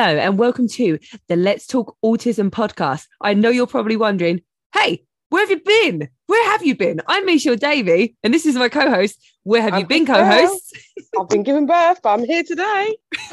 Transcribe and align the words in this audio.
Hello, 0.00 0.16
and 0.16 0.38
welcome 0.38 0.68
to 0.68 0.96
the 1.26 1.34
Let's 1.34 1.66
Talk 1.66 1.96
Autism 2.04 2.50
podcast. 2.50 3.08
I 3.20 3.34
know 3.34 3.50
you're 3.50 3.66
probably 3.66 3.96
wondering, 3.96 4.42
hey, 4.72 5.02
where 5.30 5.42
have 5.42 5.50
you 5.50 5.60
been? 5.60 6.08
Where 6.28 6.50
have 6.52 6.64
you 6.64 6.76
been? 6.76 7.00
I'm 7.08 7.26
Michelle 7.26 7.56
Davey, 7.56 8.16
and 8.22 8.32
this 8.32 8.46
is 8.46 8.54
my 8.54 8.68
co 8.68 8.88
host. 8.88 9.18
Where 9.42 9.60
have 9.60 9.72
I'm 9.72 9.80
you 9.80 9.86
been, 9.86 10.06
co 10.06 10.24
host? 10.24 10.78
I've 11.18 11.28
been 11.28 11.42
giving 11.42 11.66
birth, 11.66 11.98
but 12.00 12.10
I'm 12.10 12.24
here 12.24 12.44
today. 12.44 12.96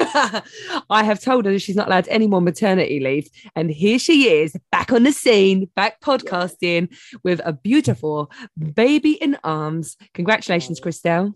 I 0.90 1.04
have 1.04 1.20
told 1.20 1.44
her 1.44 1.52
that 1.52 1.60
she's 1.60 1.76
not 1.76 1.86
allowed 1.86 2.08
any 2.08 2.26
more 2.26 2.40
maternity 2.40 2.98
leave. 2.98 3.28
And 3.54 3.70
here 3.70 4.00
she 4.00 4.28
is, 4.28 4.56
back 4.72 4.92
on 4.92 5.04
the 5.04 5.12
scene, 5.12 5.70
back 5.76 6.00
podcasting 6.00 6.92
with 7.22 7.40
a 7.44 7.52
beautiful 7.52 8.28
baby 8.74 9.12
in 9.12 9.38
arms. 9.44 9.96
Congratulations, 10.14 10.80
Christelle. 10.80 11.32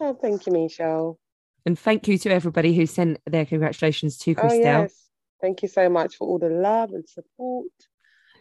Oh, 0.00 0.18
thank 0.20 0.44
you, 0.44 0.52
Michelle. 0.52 1.20
And 1.64 1.78
thank 1.78 2.08
you 2.08 2.18
to 2.18 2.30
everybody 2.30 2.74
who 2.74 2.86
sent 2.86 3.20
their 3.26 3.46
congratulations 3.46 4.18
to 4.18 4.32
Oh, 4.32 4.34
Christelle. 4.42 4.82
yes. 4.82 5.08
Thank 5.40 5.62
you 5.62 5.68
so 5.68 5.88
much 5.88 6.16
for 6.16 6.28
all 6.28 6.38
the 6.38 6.48
love 6.48 6.92
and 6.92 7.08
support 7.08 7.66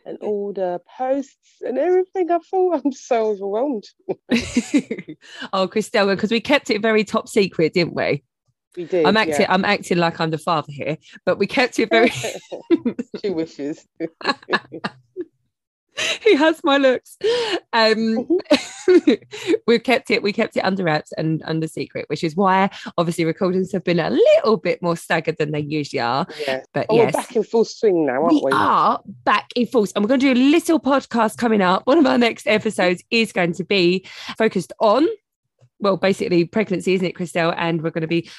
and 0.05 0.17
all 0.20 0.53
the 0.53 0.81
posts 0.98 1.62
and 1.62 1.77
everything. 1.77 2.31
I 2.31 2.39
thought 2.39 2.81
I'm 2.84 2.91
so 2.91 3.29
overwhelmed. 3.29 3.85
oh, 5.53 5.67
Christelle, 5.67 6.13
because 6.15 6.31
we 6.31 6.41
kept 6.41 6.70
it 6.70 6.81
very 6.81 7.03
top 7.03 7.27
secret, 7.27 7.73
didn't 7.73 7.95
we? 7.95 8.23
We 8.77 8.85
did. 8.85 9.05
I'm 9.05 9.17
acting, 9.17 9.45
I'm 9.49 9.65
acting 9.65 9.98
like 9.98 10.20
I'm 10.20 10.29
the 10.29 10.38
father 10.38 10.71
here, 10.71 10.98
but 11.26 11.38
we 11.38 11.48
kept 11.48 11.77
it 11.79 11.90
very. 11.90 12.09
she 13.21 13.29
wishes. 13.29 13.85
he 16.22 16.36
has 16.36 16.62
my 16.63 16.77
looks. 16.77 17.18
Um, 17.73 18.27
we've 19.68 19.84
kept 19.84 20.09
it, 20.12 20.23
we 20.23 20.34
kept 20.34 20.58
it 20.58 20.62
under 20.62 20.84
wraps 20.84 21.12
and 21.18 21.41
under 21.45 21.68
secret, 21.68 22.05
which 22.07 22.24
is 22.24 22.35
why 22.35 22.70
obviously 22.98 23.26
recordings 23.26 23.71
have 23.71 23.84
been 23.84 23.99
a 23.99 24.10
little 24.10 24.57
bit 24.57 24.82
more 24.82 24.96
staggered 24.98 25.38
than 25.38 25.52
they 25.52 25.60
usually 25.60 25.99
are. 25.99 26.26
yeah. 26.48 26.62
But 26.74 26.88
Oh, 26.90 26.96
yes, 26.96 27.13
we're 27.13 27.21
back 27.21 27.35
in 27.35 27.43
full 27.43 27.65
swing 27.65 28.05
now, 28.05 28.24
aren't 28.24 28.34
we 28.34 28.41
we? 28.46 28.52
are 28.54 29.02
back 29.24 29.49
in 29.55 29.68
force 29.68 29.91
and 29.93 30.04
we're 30.04 30.10
going 30.10 30.20
to 30.20 30.34
do 30.34 30.40
a 30.40 30.43
little 30.52 30.80
podcast 30.80 31.38
coming 31.38 31.62
up. 31.62 31.85
One 31.85 31.98
of 31.98 32.05
our 32.05 32.18
next 32.18 32.48
episodes 32.48 33.04
is 33.12 33.32
going 33.32 33.54
to 33.54 33.63
be 33.63 34.05
focused 34.37 34.74
on, 34.80 35.08
well, 35.80 35.98
basically 35.98 36.46
pregnancy, 36.46 36.93
isn't 36.93 37.05
it, 37.08 37.15
Christelle? 37.15 37.54
And 37.58 37.82
we're 37.82 37.90
going 37.91 38.02
to 38.02 38.08
be 38.08 38.30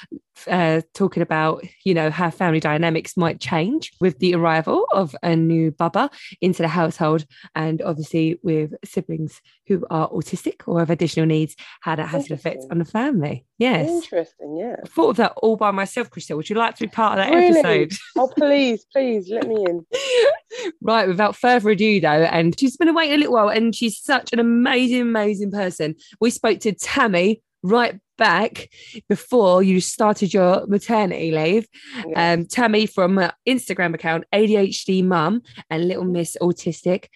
uh, 0.47 0.81
talking 0.93 1.23
about, 1.23 1.63
you 1.85 1.93
know, 1.93 2.09
how 2.09 2.29
family 2.29 2.59
dynamics 2.59 3.15
might 3.15 3.39
change 3.39 3.91
with 3.99 4.19
the 4.19 4.35
arrival 4.35 4.85
of 4.93 5.15
a 5.23 5.35
new 5.35 5.71
bubba 5.71 6.09
into 6.41 6.61
the 6.61 6.67
household. 6.67 7.25
And 7.55 7.81
obviously 7.81 8.39
with 8.43 8.73
siblings 8.83 9.41
who 9.67 9.85
are 9.89 10.09
autistic 10.09 10.61
or 10.67 10.79
have 10.79 10.89
additional 10.89 11.25
needs, 11.25 11.55
how 11.81 11.95
that 11.95 12.07
has 12.09 12.27
an 12.27 12.33
effect 12.33 12.65
on 12.71 12.79
the 12.79 12.85
family. 12.85 13.45
Yes. 13.57 13.89
Interesting, 13.89 14.57
yeah. 14.59 14.75
I 14.83 14.87
thought 14.87 15.11
of 15.11 15.17
that 15.17 15.33
all 15.37 15.55
by 15.55 15.71
myself, 15.71 16.09
Christelle. 16.09 16.35
Would 16.37 16.49
you 16.49 16.55
like 16.55 16.75
to 16.75 16.83
be 16.83 16.89
part 16.89 17.17
of 17.17 17.25
that 17.25 17.33
Really? 17.33 17.59
episode? 17.59 17.93
Oh, 18.17 18.27
please, 18.37 18.85
please 18.91 19.29
let 19.29 19.47
me 19.47 19.55
in. 19.65 19.85
right, 20.81 21.07
without 21.07 21.35
further 21.35 21.69
ado, 21.71 21.99
though, 21.99 22.07
and 22.23 22.57
she's 22.59 22.77
been 22.77 22.87
away 22.87 23.13
a 23.13 23.17
little 23.17 23.33
while, 23.33 23.49
and 23.49 23.73
she's 23.75 23.97
such 23.97 24.33
an 24.33 24.39
amazing, 24.39 25.01
amazing 25.01 25.51
person. 25.51 25.95
We 26.19 26.29
spoke 26.29 26.59
to 26.61 26.73
Tammie 26.73 27.41
right 27.63 27.99
back 28.17 28.69
before 29.09 29.63
you 29.63 29.81
started 29.81 30.33
your 30.33 30.65
maternity 30.67 31.31
leave. 31.31 31.67
Yeah. 32.07 32.33
Um, 32.33 32.45
Tammie 32.45 32.85
from 32.85 33.17
her 33.17 33.33
Instagram 33.47 33.93
account, 33.93 34.25
ADHD 34.33 35.03
Mum 35.03 35.41
and 35.69 35.87
Little 35.87 36.05
Miss 36.05 36.37
Autistic. 36.41 37.07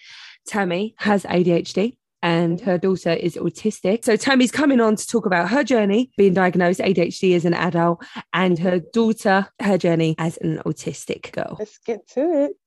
Tammie 0.48 0.95
has 0.98 1.23
ADHD. 1.23 1.98
And 2.23 2.59
her 2.62 2.80
daughter 2.80 3.12
is 3.12 3.36
autistic. 3.36 4.04
So, 4.04 4.16
Tammie's 4.16 4.52
coming 4.52 4.81
on 4.81 4.95
to 4.95 5.06
talk 5.06 5.28
about 5.28 5.50
her 5.50 5.64
journey 5.64 6.09
being 6.17 6.34
diagnosed 6.34 6.80
ADHD 6.80 7.36
as 7.36 7.45
an 7.45 7.54
adult 7.54 8.04
and 8.34 8.58
her 8.58 8.80
daughter, 8.80 9.48
her 9.61 9.78
journey 9.78 10.16
as 10.17 10.36
an 10.38 10.58
autistic 10.66 11.32
girl. 11.32 11.58
Let's 11.60 11.77
get 11.77 12.08
to 12.10 12.45
it. 12.45 12.58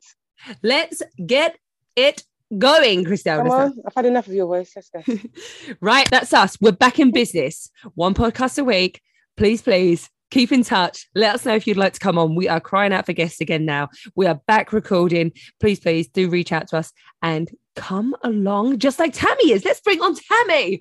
Let's 0.62 1.02
get 1.26 1.58
it 1.96 2.22
going, 2.58 3.04
Christelle. 3.04 3.38
Come 3.38 3.50
on. 3.50 3.74
I've 3.86 3.94
had 3.94 4.06
enough 4.06 4.26
of 4.26 4.32
your 4.32 4.46
voice. 4.46 4.72
Let's 4.74 4.90
go. 4.90 5.02
right, 5.80 6.08
that's 6.10 6.32
us. 6.32 6.56
We're 6.60 6.72
back 6.72 6.98
in 6.98 7.10
business. 7.10 7.70
One 7.94 8.14
podcast 8.14 8.58
a 8.58 8.64
week. 8.64 9.00
Please, 9.36 9.62
please 9.62 10.10
keep 10.30 10.52
in 10.52 10.62
touch. 10.62 11.08
Let 11.14 11.34
us 11.34 11.44
know 11.44 11.54
if 11.54 11.66
you'd 11.66 11.76
like 11.76 11.92
to 11.94 12.00
come 12.00 12.18
on. 12.18 12.34
We 12.34 12.48
are 12.48 12.60
crying 12.60 12.92
out 12.92 13.06
for 13.06 13.12
guests 13.12 13.40
again 13.40 13.64
now. 13.64 13.88
We 14.14 14.26
are 14.26 14.40
back 14.46 14.72
recording. 14.72 15.32
Please, 15.60 15.80
please 15.80 16.08
do 16.08 16.28
reach 16.28 16.52
out 16.52 16.68
to 16.68 16.78
us 16.78 16.92
and 17.22 17.50
come 17.76 18.14
along 18.22 18.78
just 18.78 18.98
like 18.98 19.12
Tammie 19.12 19.52
is. 19.52 19.64
Let's 19.64 19.80
bring 19.80 20.00
on 20.00 20.14
Tammie. 20.14 20.80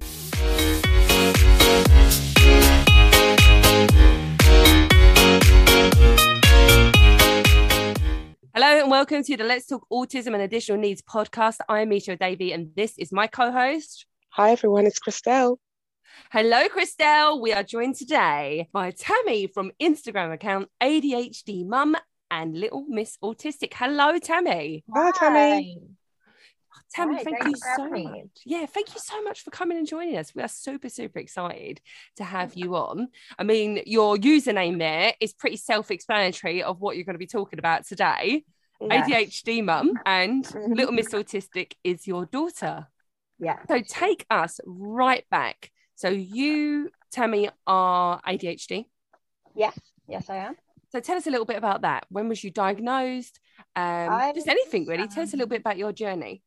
Hello 8.56 8.66
and 8.66 8.90
welcome 8.90 9.24
to 9.24 9.38
the 9.38 9.44
Let's 9.44 9.68
Talk 9.68 9.86
Autism 9.94 10.34
and 10.34 10.42
Additional 10.42 10.80
Needs 10.80 11.04
podcast. 11.04 11.58
I'm 11.70 11.90
Misha 11.90 12.16
Davey 12.16 12.52
and 12.52 12.72
this 12.76 12.98
is 12.98 13.12
my 13.12 13.28
co-host. 13.28 14.08
Hi, 14.30 14.50
everyone. 14.54 14.88
It's 14.88 14.98
Christelle. 15.00 15.58
Hello, 16.32 16.68
Christelle. 16.68 17.40
We 17.40 17.54
are 17.54 17.62
joined 17.62 17.96
today 17.96 18.68
by 18.74 18.90
Tammie 18.90 19.46
from 19.54 19.72
Instagram 19.80 20.34
account 20.34 20.68
ADHD 20.82 21.64
Mum 21.64 21.96
and 22.32 22.58
Little 22.58 22.86
Miss 22.90 23.18
Autistic. 23.24 23.76
Hello, 23.76 24.18
Tammie. 24.18 24.84
Hi, 24.96 25.12
Tammie. 25.12 25.78
Tammie, 26.96 27.16
Hi, 27.18 27.24
thank 27.24 27.44
you 27.46 27.56
so 27.56 27.90
much. 27.90 27.92
me. 27.92 28.24
Yeah, 28.46 28.66
thank 28.66 28.94
you 28.94 29.00
so 29.00 29.22
much 29.24 29.44
for 29.44 29.52
coming 29.52 29.78
and 29.78 29.88
joining 29.88 30.18
us. 30.18 30.34
We 30.34 30.42
are 30.42 30.48
super, 30.48 30.90
super 30.90 31.20
excited 31.20 31.82
to 32.18 32.24
have 32.24 32.56
you 32.56 32.76
on. 32.76 33.10
I 33.38 33.44
mean, 33.44 33.82
your 33.86 34.16
username 34.18 34.80
there 34.80 35.14
is 35.20 35.34
pretty 35.34 35.58
self-explanatory 35.58 36.64
of 36.64 36.80
what 36.80 36.96
you're 36.96 37.06
going 37.06 37.16
to 37.16 37.20
be 37.20 37.28
talking 37.28 37.60
about 37.60 37.86
today. 37.86 38.44
Yeah. 38.82 39.06
ADHD 39.06 39.64
mum 39.64 39.94
and 40.06 40.46
Mhm. 40.46 40.76
Little 40.76 40.94
Miss 40.94 41.10
Autistic 41.10 41.74
is 41.84 42.08
your 42.08 42.26
daughter. 42.26 42.88
Yeah. 43.38 43.60
So 43.68 43.82
take 43.82 44.26
us 44.30 44.60
right 44.66 45.26
back. 45.30 45.72
So 45.96 46.10
you, 46.10 46.90
Tammie, 47.12 47.50
are 47.68 48.22
ADHD. 48.26 48.86
Yes. 49.56 49.78
Yes, 50.08 50.30
I 50.30 50.38
am. 50.38 50.56
So 50.92 51.00
tell 51.00 51.18
us 51.18 51.28
a 51.28 51.30
little 51.30 51.46
bit 51.46 51.58
about 51.58 51.82
that. 51.82 52.06
When 52.10 52.30
was 52.30 52.44
you 52.44 52.50
diagnosed? 52.52 53.40
Um, 53.76 54.10
I 54.10 54.32
just 54.34 54.48
anything 54.48 54.88
really. 54.88 55.08
Tell 55.08 55.24
us 55.24 55.34
a 55.34 55.38
little 55.38 55.46
um, 55.46 55.50
bit 55.50 55.60
about 55.60 55.78
your 55.78 55.92
journey. 55.92 56.42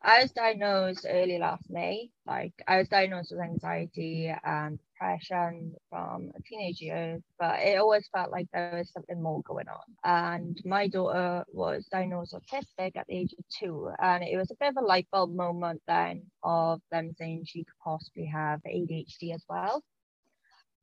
I 0.00 0.22
was 0.22 0.30
diagnosed 0.30 1.06
early 1.08 1.38
last 1.38 1.68
May. 1.68 2.10
Like 2.24 2.52
I 2.66 2.78
was 2.78 2.88
diagnosed 2.88 3.32
with 3.32 3.40
anxiety 3.40 4.32
and 4.44 4.78
depression 4.78 5.74
from 5.90 6.30
a 6.36 6.42
teenage 6.42 6.80
years, 6.80 7.22
but 7.38 7.58
it 7.60 7.78
always 7.78 8.08
felt 8.14 8.30
like 8.30 8.46
there 8.52 8.76
was 8.76 8.92
something 8.92 9.20
more 9.20 9.42
going 9.42 9.68
on. 9.68 9.80
And 10.04 10.60
my 10.64 10.86
daughter 10.86 11.44
was 11.52 11.86
diagnosed 11.90 12.34
autistic 12.34 12.96
at 12.96 13.06
the 13.08 13.16
age 13.16 13.34
of 13.38 13.44
two, 13.48 13.90
and 14.00 14.22
it 14.22 14.36
was 14.36 14.50
a 14.50 14.56
bit 14.60 14.70
of 14.70 14.76
a 14.76 14.86
light 14.86 15.08
bulb 15.10 15.34
moment 15.34 15.82
then 15.88 16.22
of 16.42 16.80
them 16.92 17.12
saying 17.18 17.44
she 17.46 17.64
could 17.64 17.78
possibly 17.82 18.26
have 18.26 18.60
ADHD 18.62 19.34
as 19.34 19.44
well. 19.48 19.82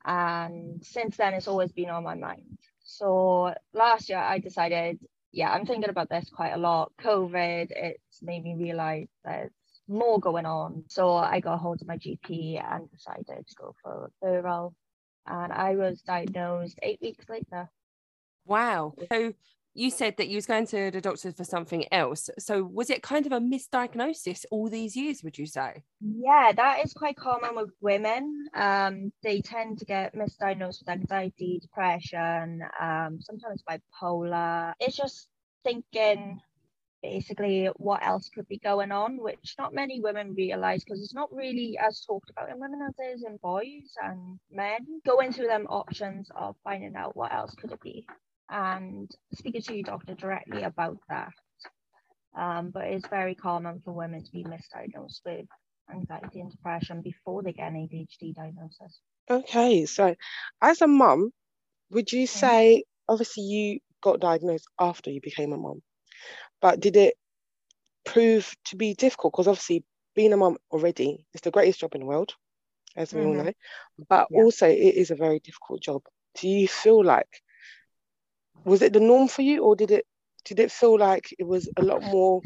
And 0.04 0.84
since 0.86 1.18
then, 1.18 1.34
it's 1.34 1.48
always 1.48 1.72
been 1.72 1.90
on 1.90 2.04
my 2.04 2.16
mind. 2.16 2.60
So 2.84 3.54
last 3.74 4.10
year, 4.10 4.20
I 4.20 4.40
decided 4.40 5.00
yeah, 5.36 5.52
I'm 5.52 5.66
thinking 5.66 5.90
about 5.90 6.10
this 6.10 6.30
quite 6.34 6.54
a 6.54 6.58
lot. 6.58 6.94
COVID, 7.04 7.68
it's 7.70 8.22
made 8.22 8.42
me 8.44 8.56
realize 8.56 9.08
there's 9.26 9.52
more 9.86 10.18
going 10.18 10.46
on. 10.46 10.86
So 10.88 11.14
I 11.14 11.42
got 11.42 11.56
a 11.56 11.58
hold 11.58 11.82
of 11.82 11.88
my 11.88 11.98
GP 11.98 12.64
and 12.64 12.90
decided 12.90 13.26
to 13.28 13.56
go 13.56 13.76
for 13.84 14.10
a 14.24 14.26
referral. 14.26 14.74
And 15.28 15.52
I 15.52 15.76
was 15.76 16.02
diagnosed 16.02 16.80
eight 16.82 17.00
weeks 17.02 17.26
later. 17.28 17.70
Wow. 18.46 18.94
So 19.12 19.34
you 19.76 19.92
said 19.92 20.16
that 20.18 20.30
you 20.30 20.38
was 20.38 20.46
going 20.46 20.66
to 20.68 20.90
the 20.90 21.02
doctor 21.02 21.34
for 21.34 21.44
something 21.44 21.86
else. 21.92 22.30
So 22.40 22.64
was 22.64 22.90
it 22.90 23.04
kind 23.04 23.26
of 23.26 23.34
a 23.34 23.40
misdiagnosis 23.40 24.46
all 24.50 24.70
these 24.70 24.96
years, 24.96 25.22
would 25.22 25.38
you 25.38 25.46
say? 25.46 25.84
Yeah, 26.00 26.54
that 26.56 26.84
is 26.86 26.94
quite 26.94 27.18
common 27.18 27.56
with 27.56 27.72
women. 27.82 28.48
Um, 28.56 29.12
they 29.22 29.42
tend 29.42 29.80
to 29.80 29.86
get 29.86 30.16
misdiagnosed 30.16 30.80
with 30.80 30.90
anxiety, 30.90 31.60
depression, 31.62 32.62
um, 32.80 33.20
sometimes 33.22 33.64
bipolar. 33.70 34.74
It's 34.80 34.96
just 34.96 35.28
thinking 35.66 36.40
basically 37.04 37.70
what 37.76 38.04
else 38.04 38.30
could 38.34 38.48
be 38.48 38.60
going 38.60 38.94
on, 38.94 39.18
which 39.22 39.56
not 39.60 39.74
many 39.74 40.00
women 40.00 40.34
realize 40.36 40.86
because 40.86 41.04
it's 41.04 41.14
not 41.14 41.34
really 41.34 41.78
as 41.78 42.00
talked 42.00 42.30
about 42.30 42.50
in 42.50 42.62
women 42.62 42.80
as 42.88 42.96
it 42.98 43.16
is 43.16 43.26
in 43.28 43.38
boys 43.44 43.94
and 44.02 44.40
men. 44.50 45.02
Going 45.06 45.34
through 45.34 45.48
them 45.48 45.68
options 45.68 46.32
of 46.34 46.56
finding 46.64 46.96
out 46.96 47.18
what 47.18 47.34
else 47.34 47.54
could 47.56 47.74
it 47.74 47.82
be 47.82 48.08
and 48.50 49.12
speaking 49.34 49.62
to 49.64 49.74
your 49.76 49.84
doctor 49.84 50.16
directly 50.16 50.64
about 50.64 51.00
that. 51.10 51.34
Um, 52.36 52.70
but 52.72 52.86
it's 52.86 53.08
very 53.08 53.34
common 53.34 53.82
for 53.82 53.94
women 53.94 54.24
to 54.24 54.32
be 54.32 54.44
misdiagnosed 54.44 55.22
with 55.26 55.48
anxiety 55.92 56.42
and 56.42 56.52
depression 56.52 57.02
before 57.02 57.42
they 57.42 57.54
get 57.54 57.70
an 57.72 57.78
ADHD 57.78 58.34
diagnosis. 58.34 59.02
Okay, 59.30 59.86
so 59.86 60.16
as 60.62 60.82
a 60.82 60.88
mum, 60.88 61.32
would 61.92 62.12
you 62.12 62.28
say 62.28 62.84
obviously 63.10 63.44
you 63.44 63.80
got 64.02 64.20
diagnosed 64.22 64.68
after 64.80 65.12
you 65.12 65.22
became 65.22 65.54
a 65.54 65.58
mum, 65.58 65.82
but 66.62 66.80
did 66.82 66.96
it 66.98 67.16
prove 68.06 68.56
to 68.66 68.76
be 68.78 68.94
difficult? 68.96 69.34
Because 69.34 69.48
obviously 69.48 69.86
being 70.16 70.34
a 70.34 70.38
mum 70.38 70.58
already 70.72 71.28
is 71.34 71.42
the 71.42 71.52
greatest 71.52 71.80
job 71.82 71.96
in 71.96 72.02
the 72.02 72.08
world, 72.08 72.36
as 72.96 73.14
we 73.14 73.24
all 73.26 73.34
Mhm. 73.34 73.36
know, 73.36 73.54
but 74.10 74.30
Yeah. 74.30 74.46
also 74.46 74.68
it 74.70 74.96
is 74.96 75.12
a 75.12 75.16
very 75.16 75.40
difficult 75.40 75.82
job. 75.82 76.04
Do 76.36 76.48
you 76.50 76.68
feel 76.68 77.04
like 77.04 77.44
was 78.66 78.82
it 78.82 78.94
the 78.94 79.00
norm 79.00 79.28
for 79.28 79.42
you, 79.44 79.64
or 79.64 79.76
did 79.76 79.92
it 79.92 80.06
did 80.44 80.60
it 80.60 80.72
feel 80.72 80.98
like 80.98 81.34
it 81.40 81.48
was 81.48 81.70
a 81.78 81.82
lot 81.82 82.04
more 82.04 82.42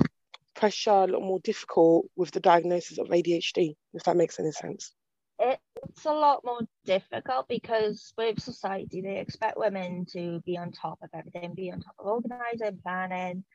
pressure, 0.55 0.91
a 0.91 1.07
lot 1.07 1.21
more 1.21 1.39
difficult 1.39 2.05
with 2.15 2.31
the 2.31 2.39
diagnosis 2.39 2.97
of 2.97 3.07
ADHD? 3.07 3.75
If 3.93 4.03
that 4.03 4.17
makes 4.17 4.39
any 4.39 4.51
sense. 4.51 4.93
It's 5.39 6.05
a 6.05 6.13
lot 6.13 6.43
more 6.43 6.61
difficult 6.85 7.47
because 7.47 8.13
with 8.17 8.41
society 8.41 9.01
they 9.01 9.19
expect 9.19 9.57
women 9.57 10.05
to 10.11 10.41
be 10.45 10.57
on 10.57 10.71
top 10.71 10.99
of 11.01 11.09
everything, 11.13 11.53
be 11.55 11.71
on 11.71 11.79
top 11.79 11.95
of 11.97 12.05
organising, 12.05 12.79
planning, 12.83 13.45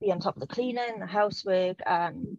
be 0.00 0.10
on 0.10 0.20
top 0.20 0.36
of 0.36 0.40
the 0.40 0.46
cleaning, 0.46 1.00
the 1.00 1.06
housework, 1.06 1.78
and 1.84 2.38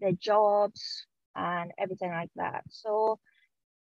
their 0.00 0.12
jobs 0.12 1.06
and 1.36 1.72
everything 1.78 2.10
like 2.10 2.30
that. 2.36 2.64
So 2.70 3.18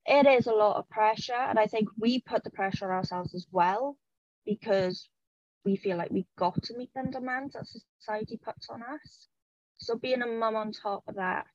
it 0.07 0.27
is 0.27 0.47
a 0.47 0.55
lot 0.55 0.77
of 0.77 0.89
pressure, 0.89 1.35
and 1.35 1.59
I 1.59 1.67
think 1.67 1.89
we 1.99 2.21
put 2.21 2.45
the 2.45 2.51
pressure 2.51 2.91
on 2.91 2.99
ourselves 2.99 3.35
as 3.35 3.47
well 3.51 3.97
because 4.47 5.09
we 5.65 5.77
feel 5.77 5.97
like 5.97 6.11
we've 6.11 6.35
got 6.39 6.63
to 6.65 6.77
meet 6.77 6.93
them 6.95 7.11
demands 7.11 7.55
that 7.55 7.67
society 7.67 8.39
puts 8.43 8.69
on 8.71 8.83
us. 8.83 9.29
So 9.79 9.97
being 9.97 10.23
a 10.23 10.27
mum 10.27 10.57
on 10.57 10.73
top 10.73 11.05
of 11.09 11.17
that, 11.17 11.47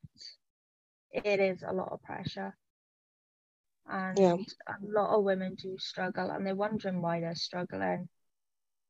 it 1.12 1.40
is 1.40 1.62
a 1.62 1.72
lot 1.72 1.92
of 1.92 2.02
pressure. 2.02 2.56
And 3.88 4.18
Yeah. 4.18 4.36
a 4.68 4.74
lot 4.82 5.16
of 5.16 5.24
women 5.24 5.54
do 5.56 5.76
struggle 5.78 6.30
and 6.30 6.46
they're 6.46 6.54
wondering 6.54 7.02
why 7.02 7.20
they're 7.20 7.34
struggling. 7.34 8.08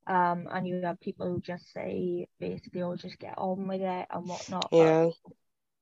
Um, 0.06 0.48
and 0.50 0.66
you 0.66 0.82
have 0.82 1.00
people 1.00 1.28
who 1.28 1.40
just 1.40 1.72
say 1.72 2.28
basically, 2.40 2.82
oh, 2.82 2.96
just 2.96 3.18
get 3.18 3.38
on 3.38 3.68
with 3.68 3.82
it 3.82 4.06
and 4.10 4.26
whatnot. 4.28 4.72
But 4.76 4.96
Yeah, 4.98 5.10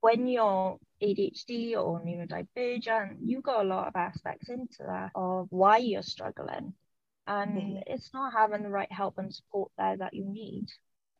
when 0.00 0.26
you're 0.28 0.78
ADHD 1.02 1.76
or 1.76 2.00
neurodivergent, 2.00 3.18
you've 3.24 3.44
got 3.44 3.64
a 3.64 3.68
lot 3.68 3.88
of 3.88 3.96
aspects 3.96 4.48
into 4.48 4.84
that 4.86 5.12
of 5.14 5.48
why 5.50 5.78
you're 5.78 6.02
struggling. 6.02 6.74
And 7.26 7.78
Mhm. 7.78 7.82
it's 7.86 8.12
not 8.14 8.32
having 8.32 8.62
the 8.62 8.70
right 8.70 8.90
help 8.92 9.18
and 9.18 9.34
support 9.34 9.72
there 9.78 9.96
that 9.96 10.14
you 10.14 10.24
need 10.24 10.66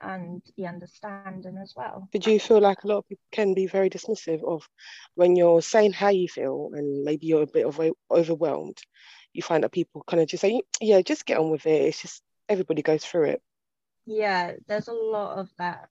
and 0.01 0.43
the 0.57 0.67
understanding 0.67 1.59
as 1.59 1.75
well. 1.77 2.09
Did 2.13 2.27
you 2.27 2.39
feel 2.39 2.61
like 2.61 2.85
a 2.85 2.87
lot 2.87 2.99
of 2.99 3.09
people 3.09 3.25
can 3.33 3.55
be 3.55 3.67
very 3.67 3.91
dismissive 3.91 4.43
of 4.45 4.69
when 5.15 5.37
you're 5.37 5.63
saying 5.63 5.93
how 5.93 6.09
you 6.09 6.29
feel 6.29 6.71
and 6.75 7.03
maybe 7.05 7.27
you're 7.27 7.43
a 7.43 7.47
bit 7.47 7.67
of 7.67 7.81
overwhelmed? 8.11 8.79
You 9.33 9.43
find 9.43 9.65
that 9.65 9.73
people 9.73 10.05
kind 10.07 10.23
of 10.23 10.29
just 10.29 10.41
say, 10.43 10.63
"Yeah, 10.81 11.01
just 11.03 11.27
get 11.27 11.39
on 11.39 11.51
with 11.51 11.67
it." 11.67 11.83
It's 11.83 12.03
just 12.03 12.23
everybody 12.49 12.83
goes 12.83 13.05
through 13.05 13.25
it. 13.31 13.43
Yeah, 14.07 14.53
there's 14.67 14.89
a 14.89 14.93
lot 14.93 15.39
of 15.39 15.51
that. 15.59 15.89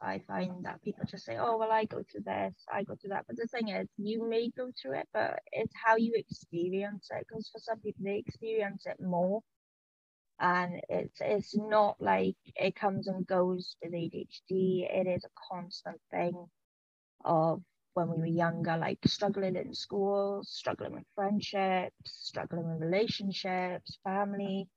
I 0.00 0.20
find 0.20 0.64
that 0.64 0.82
people 0.82 1.04
just 1.06 1.24
say, 1.26 1.36
oh, 1.38 1.56
well, 1.58 1.70
I 1.70 1.84
go 1.84 2.02
through 2.10 2.22
this, 2.22 2.54
I 2.72 2.82
go 2.84 2.94
through 2.96 3.10
that. 3.10 3.26
But 3.26 3.36
the 3.36 3.46
thing 3.46 3.68
is, 3.68 3.88
you 3.98 4.26
may 4.28 4.50
go 4.50 4.70
through 4.80 4.98
it, 5.00 5.08
but 5.12 5.40
it's 5.52 5.74
how 5.84 5.96
you 5.96 6.12
experience 6.16 7.08
it. 7.10 7.26
Because 7.28 7.48
for 7.50 7.58
some 7.58 7.78
people, 7.80 8.04
they 8.04 8.18
experience 8.26 8.86
it 8.86 9.00
more. 9.00 9.42
And 10.38 10.80
it's 10.88 11.18
it's 11.20 11.56
not 11.56 11.96
like 12.00 12.36
it 12.56 12.76
comes 12.76 13.08
and 13.08 13.26
goes 13.26 13.76
with 13.82 13.92
ADHD. 13.92 14.88
It 14.90 15.06
is 15.06 15.24
a 15.24 15.54
constant 15.54 16.00
thing 16.10 16.46
of 17.24 17.62
when 17.94 18.10
we 18.10 18.18
were 18.18 18.26
younger, 18.26 18.76
like 18.76 18.98
struggling 19.06 19.56
in 19.56 19.72
school, 19.72 20.42
struggling 20.44 20.92
with 20.92 21.04
friendships, 21.14 21.92
struggling 22.04 22.68
with 22.68 22.82
relationships, 22.82 23.98
family 24.04 24.68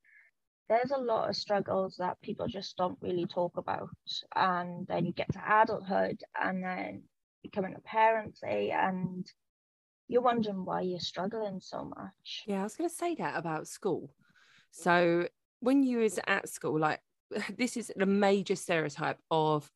there's 0.70 0.92
a 0.92 0.98
lot 0.98 1.30
of 1.30 1.36
struggles 1.36 1.96
that 1.98 2.22
people 2.22 2.48
just 2.48 2.78
don't 2.78 2.98
really 3.02 3.26
talk 3.26 3.58
about. 3.58 3.90
And 4.36 4.86
then 4.88 5.06
you 5.06 5.12
get 5.14 5.32
to 5.34 5.62
adulthood 5.62 6.22
and 6.40 6.64
then 6.64 7.04
becoming 7.44 7.76
a 7.76 7.82
parent, 7.82 8.38
say, 8.38 8.70
and 8.70 9.26
you're 10.08 10.22
wondering 10.22 10.66
why 10.66 10.82
you're 10.82 11.00
struggling 11.00 11.60
so 11.60 11.86
much. 11.86 12.44
Yeah, 12.46 12.62
I 12.62 12.64
was 12.64 12.76
going 12.76 12.90
to 12.90 12.96
say 12.96 13.16
that 13.16 13.36
about 13.36 13.68
school. 13.68 14.14
So 14.72 15.28
when 15.60 15.84
you 15.84 16.00
was 16.00 16.20
at 16.28 16.50
school, 16.50 16.80
like 16.80 17.02
this 17.58 17.78
is 17.78 17.92
a 18.00 18.06
major 18.06 18.56
stereotype 18.56 19.18
of 19.32 19.70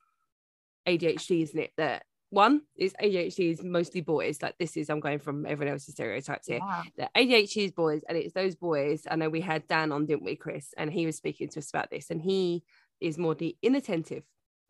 ADHD, 0.87 1.43
isn't 1.43 1.59
it? 1.59 1.71
That 1.77 2.03
one 2.29 2.61
is 2.75 2.95
ADHD 3.01 3.51
is 3.51 3.63
mostly 3.63 4.01
boys. 4.01 4.41
Like 4.41 4.55
this 4.57 4.75
is 4.75 4.89
I'm 4.89 4.99
going 4.99 5.19
from 5.19 5.45
everyone 5.45 5.73
else's 5.73 5.93
stereotypes 5.93 6.47
here. 6.47 6.59
Yeah. 6.61 6.83
That 6.97 7.13
ADHD 7.15 7.65
is 7.65 7.71
boys, 7.71 8.01
and 8.09 8.17
it's 8.17 8.33
those 8.33 8.55
boys. 8.55 9.03
I 9.09 9.15
know 9.15 9.29
we 9.29 9.41
had 9.41 9.67
Dan 9.67 9.91
on, 9.91 10.05
didn't 10.05 10.23
we, 10.23 10.35
Chris? 10.35 10.73
And 10.77 10.91
he 10.91 11.05
was 11.05 11.15
speaking 11.15 11.49
to 11.49 11.59
us 11.59 11.69
about 11.69 11.91
this, 11.91 12.09
and 12.09 12.21
he 12.21 12.63
is 12.99 13.17
more 13.17 13.35
the 13.35 13.55
inattentive 13.61 14.23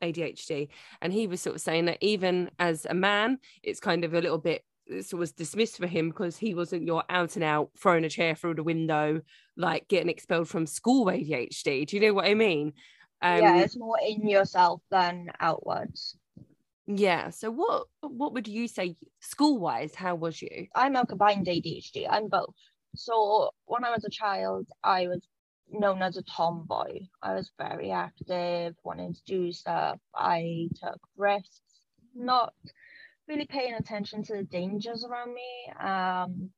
ADHD, 0.04 0.70
and 1.02 1.14
he 1.14 1.28
was 1.28 1.42
sort 1.42 1.56
of 1.56 1.62
saying 1.62 1.86
that 1.86 2.00
even 2.02 2.52
as 2.60 2.86
a 2.86 2.94
man, 2.94 3.38
it's 3.64 3.80
kind 3.80 4.04
of 4.04 4.14
a 4.14 4.22
little 4.22 4.38
bit 4.38 4.64
it 4.86 5.14
was 5.14 5.32
dismissed 5.32 5.78
for 5.78 5.88
him 5.88 6.10
because 6.10 6.38
he 6.38 6.54
wasn't 6.54 6.84
your 6.84 7.04
out 7.10 7.36
and 7.36 7.44
out 7.44 7.70
throwing 7.78 8.04
a 8.04 8.10
chair 8.10 8.36
through 8.36 8.56
the 8.56 8.64
window, 8.64 9.22
like 9.58 9.88
getting 9.88 10.10
expelled 10.10 10.50
from 10.50 10.66
school 10.66 11.06
with 11.06 11.16
ADHD. 11.16 11.88
Do 11.88 11.96
you 11.96 12.02
know 12.02 12.14
what 12.14 12.26
I 12.26 12.34
mean? 12.34 12.74
Um, 13.22 13.40
yeah, 13.40 13.58
it's 13.60 13.78
more 13.78 13.98
in 14.06 14.28
yourself 14.28 14.82
than 14.92 15.30
outwards. 15.40 16.18
yeah. 16.88 17.30
So 17.30 17.52
what 17.52 17.88
what 18.02 18.34
would 18.34 18.48
you 18.48 18.68
say 18.68 18.96
school 19.22 19.58
wise? 19.60 19.96
How 19.96 20.16
was 20.16 20.42
you? 20.42 20.68
I'm 20.76 20.96
a 20.96 21.06
combined 21.06 21.48
ADHD. 21.48 22.08
I'm 22.10 22.28
both. 22.28 22.56
So 22.96 23.52
when 23.66 23.84
I 23.84 23.92
was 23.92 24.04
a 24.06 24.10
child, 24.10 24.68
I 24.84 25.08
was 25.08 25.22
known 25.72 26.02
as 26.02 26.18
a 26.18 26.24
tomboy. 26.24 27.00
I 27.22 27.34
was 27.36 27.52
very 27.58 27.92
active, 27.92 28.76
wanting 28.84 29.14
to 29.14 29.22
do 29.26 29.52
stuff. 29.52 30.00
I 30.16 30.70
took 30.76 31.00
risks, 31.18 31.62
not 32.16 32.54
really 33.28 33.46
paying 33.46 33.74
attention 33.76 34.24
to 34.24 34.34
the 34.38 34.44
dangers 34.44 35.06
around 35.06 35.34
me. 35.34 35.74
Um, 35.80 36.50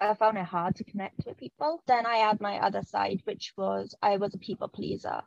I 0.00 0.14
found 0.14 0.38
it 0.38 0.44
hard 0.44 0.76
to 0.76 0.84
connect 0.84 1.26
with 1.26 1.36
people. 1.36 1.82
Then 1.86 2.06
I 2.06 2.16
had 2.16 2.40
my 2.40 2.58
other 2.58 2.82
side, 2.82 3.20
which 3.24 3.52
was 3.56 3.94
I 4.00 4.16
was 4.16 4.34
a 4.34 4.38
people 4.38 4.68
pleaser. 4.68 5.22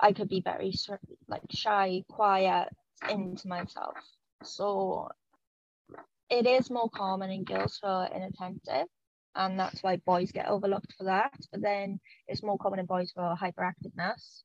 I 0.00 0.12
could 0.12 0.28
be 0.28 0.40
very 0.40 0.72
like 1.28 1.42
shy, 1.50 2.04
quiet, 2.08 2.68
into 3.08 3.46
myself. 3.46 3.94
So 4.42 5.08
it 6.28 6.46
is 6.46 6.70
more 6.70 6.90
common 6.90 7.30
in 7.30 7.44
girls 7.44 7.78
who 7.80 7.88
are 7.88 8.10
inattentive, 8.12 8.88
and 9.36 9.58
that's 9.58 9.82
why 9.82 9.96
boys 9.98 10.32
get 10.32 10.48
overlooked 10.48 10.94
for 10.98 11.04
that. 11.04 11.34
But 11.52 11.62
then 11.62 12.00
it's 12.26 12.42
more 12.42 12.58
common 12.58 12.80
in 12.80 12.86
boys 12.86 13.12
for 13.12 13.36
hyperactiveness, 13.40 14.42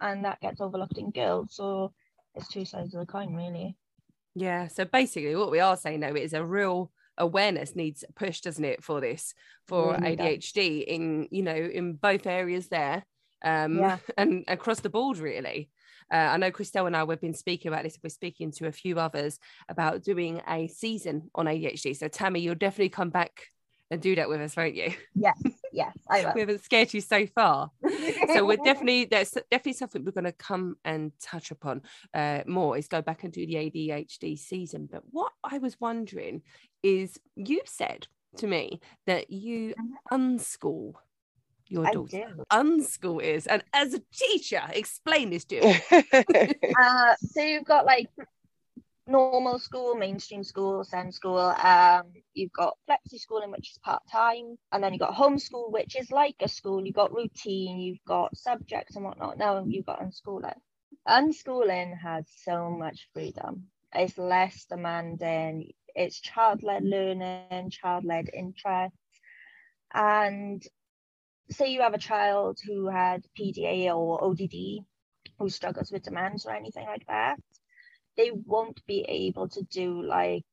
and 0.00 0.24
that 0.24 0.40
gets 0.40 0.60
overlooked 0.60 0.98
in 0.98 1.10
girls. 1.10 1.54
So 1.54 1.92
it's 2.34 2.48
two 2.48 2.64
sides 2.64 2.94
of 2.94 3.00
the 3.00 3.06
coin, 3.06 3.34
really. 3.34 3.76
Yeah. 4.34 4.66
So 4.68 4.84
basically, 4.84 5.36
what 5.36 5.52
we 5.52 5.60
are 5.60 5.76
saying 5.76 6.00
though 6.00 6.16
is 6.16 6.32
a 6.32 6.44
real 6.44 6.90
awareness 7.18 7.76
needs 7.76 8.04
a 8.08 8.12
push, 8.12 8.40
doesn't 8.40 8.64
it, 8.64 8.82
for 8.82 9.00
this 9.00 9.34
for 9.68 9.92
Really 10.00 10.16
does. 10.16 10.26
ADHD 10.26 10.84
in 10.84 11.28
you 11.30 11.42
know 11.42 11.54
in 11.54 11.94
both 11.94 12.26
areas 12.26 12.68
there, 12.68 13.04
um, 13.44 13.78
Yeah. 13.78 13.98
and 14.16 14.44
across 14.48 14.80
the 14.80 14.90
board 14.90 15.18
really. 15.18 15.70
Uh, 16.12 16.16
I 16.16 16.36
know 16.36 16.50
Christelle 16.50 16.86
and 16.86 16.96
I 16.96 17.04
we've 17.04 17.20
been 17.20 17.32
speaking 17.34 17.72
about 17.72 17.84
this. 17.84 17.98
We're 18.02 18.10
speaking 18.10 18.50
to 18.52 18.66
a 18.66 18.72
few 18.72 18.98
others 18.98 19.38
about 19.68 20.02
doing 20.02 20.42
a 20.48 20.68
season 20.68 21.30
on 21.34 21.46
ADHD. 21.46 21.96
So 21.96 22.08
Tammie, 22.08 22.40
you'll 22.40 22.54
definitely 22.54 22.90
come 22.90 23.10
back 23.10 23.46
and 23.90 24.00
do 24.00 24.14
that 24.16 24.28
with 24.28 24.40
us, 24.40 24.56
won't 24.56 24.74
you? 24.74 24.92
Yes, 25.14 25.40
I 26.08 26.30
we 26.34 26.40
haven't 26.40 26.62
scared 26.62 26.92
you 26.94 27.00
so 27.00 27.26
far. 27.26 27.70
so 28.32 28.44
we're 28.44 28.56
definitely 28.64 29.06
there's 29.06 29.30
definitely 29.50 29.72
something 29.74 30.04
we're 30.04 30.12
going 30.12 30.24
to 30.24 30.32
come 30.32 30.76
and 30.84 31.12
touch 31.20 31.50
upon 31.50 31.82
uh, 32.14 32.40
more 32.46 32.76
is 32.76 32.88
go 32.88 33.02
back 33.02 33.24
and 33.24 33.32
do 33.32 33.46
the 33.46 33.54
ADHD 33.54 34.38
season. 34.38 34.88
But 34.90 35.02
what 35.10 35.32
I 35.44 35.58
was 35.58 35.80
wondering 35.80 36.42
is 36.82 37.18
you 37.36 37.60
said 37.64 38.06
to 38.36 38.46
me 38.46 38.80
that 39.06 39.30
you 39.30 39.74
unschool 40.10 40.94
your 41.68 41.86
I 41.86 41.92
daughter. 41.92 42.34
do. 42.36 42.44
Unschool 42.52 43.22
is, 43.22 43.46
and 43.46 43.64
as 43.72 43.94
a 43.94 44.02
teacher, 44.12 44.62
explain 44.70 45.30
this 45.30 45.44
to 45.46 45.60
me. 45.62 45.80
Uh, 46.78 47.14
so 47.18 47.42
you've 47.42 47.64
got 47.64 47.86
like 47.86 48.08
normal 49.06 49.58
school, 49.58 49.94
mainstream 49.94 50.44
school, 50.44 50.84
SEND 50.84 51.14
school. 51.14 51.38
Um, 51.38 52.04
you've 52.34 52.52
got 52.52 52.76
flexi 52.88 53.18
schooling, 53.18 53.50
which 53.50 53.70
is 53.70 53.78
part 53.78 54.02
time, 54.10 54.56
and 54.70 54.82
then 54.82 54.92
you've 54.92 55.00
got 55.00 55.14
homeschool, 55.14 55.72
which 55.72 55.96
is 55.96 56.10
like 56.10 56.36
a 56.40 56.48
school. 56.48 56.84
You've 56.84 56.94
got 56.94 57.14
routine, 57.14 57.80
you've 57.80 58.04
got 58.06 58.36
subjects 58.36 58.96
and 58.96 59.04
whatnot. 59.04 59.38
Now 59.38 59.64
you've 59.66 59.86
got 59.86 60.00
unschooling. 60.00 60.58
Unschooling 61.08 61.98
has 61.98 62.26
so 62.44 62.70
much 62.70 63.08
freedom. 63.12 63.68
It's 63.94 64.16
less 64.16 64.64
demanding. 64.66 65.72
It's 65.94 66.20
child-led 66.20 66.84
learning, 66.84 67.70
child-led 67.70 68.30
interests, 68.32 68.96
and 69.92 70.62
say 71.50 71.68
you 71.70 71.82
have 71.82 71.92
a 71.92 71.98
child 71.98 72.58
who 72.66 72.88
had 72.88 73.26
PDA 73.38 73.94
or 73.94 74.24
ODD 74.24 74.86
who 75.38 75.50
struggles 75.50 75.90
with 75.90 76.02
demands 76.02 76.46
or 76.46 76.52
anything 76.52 76.86
like 76.86 77.06
that, 77.08 77.38
they 78.16 78.30
won't 78.30 78.84
be 78.86 79.04
able 79.08 79.48
to 79.48 79.62
do 79.62 80.02
like 80.02 80.44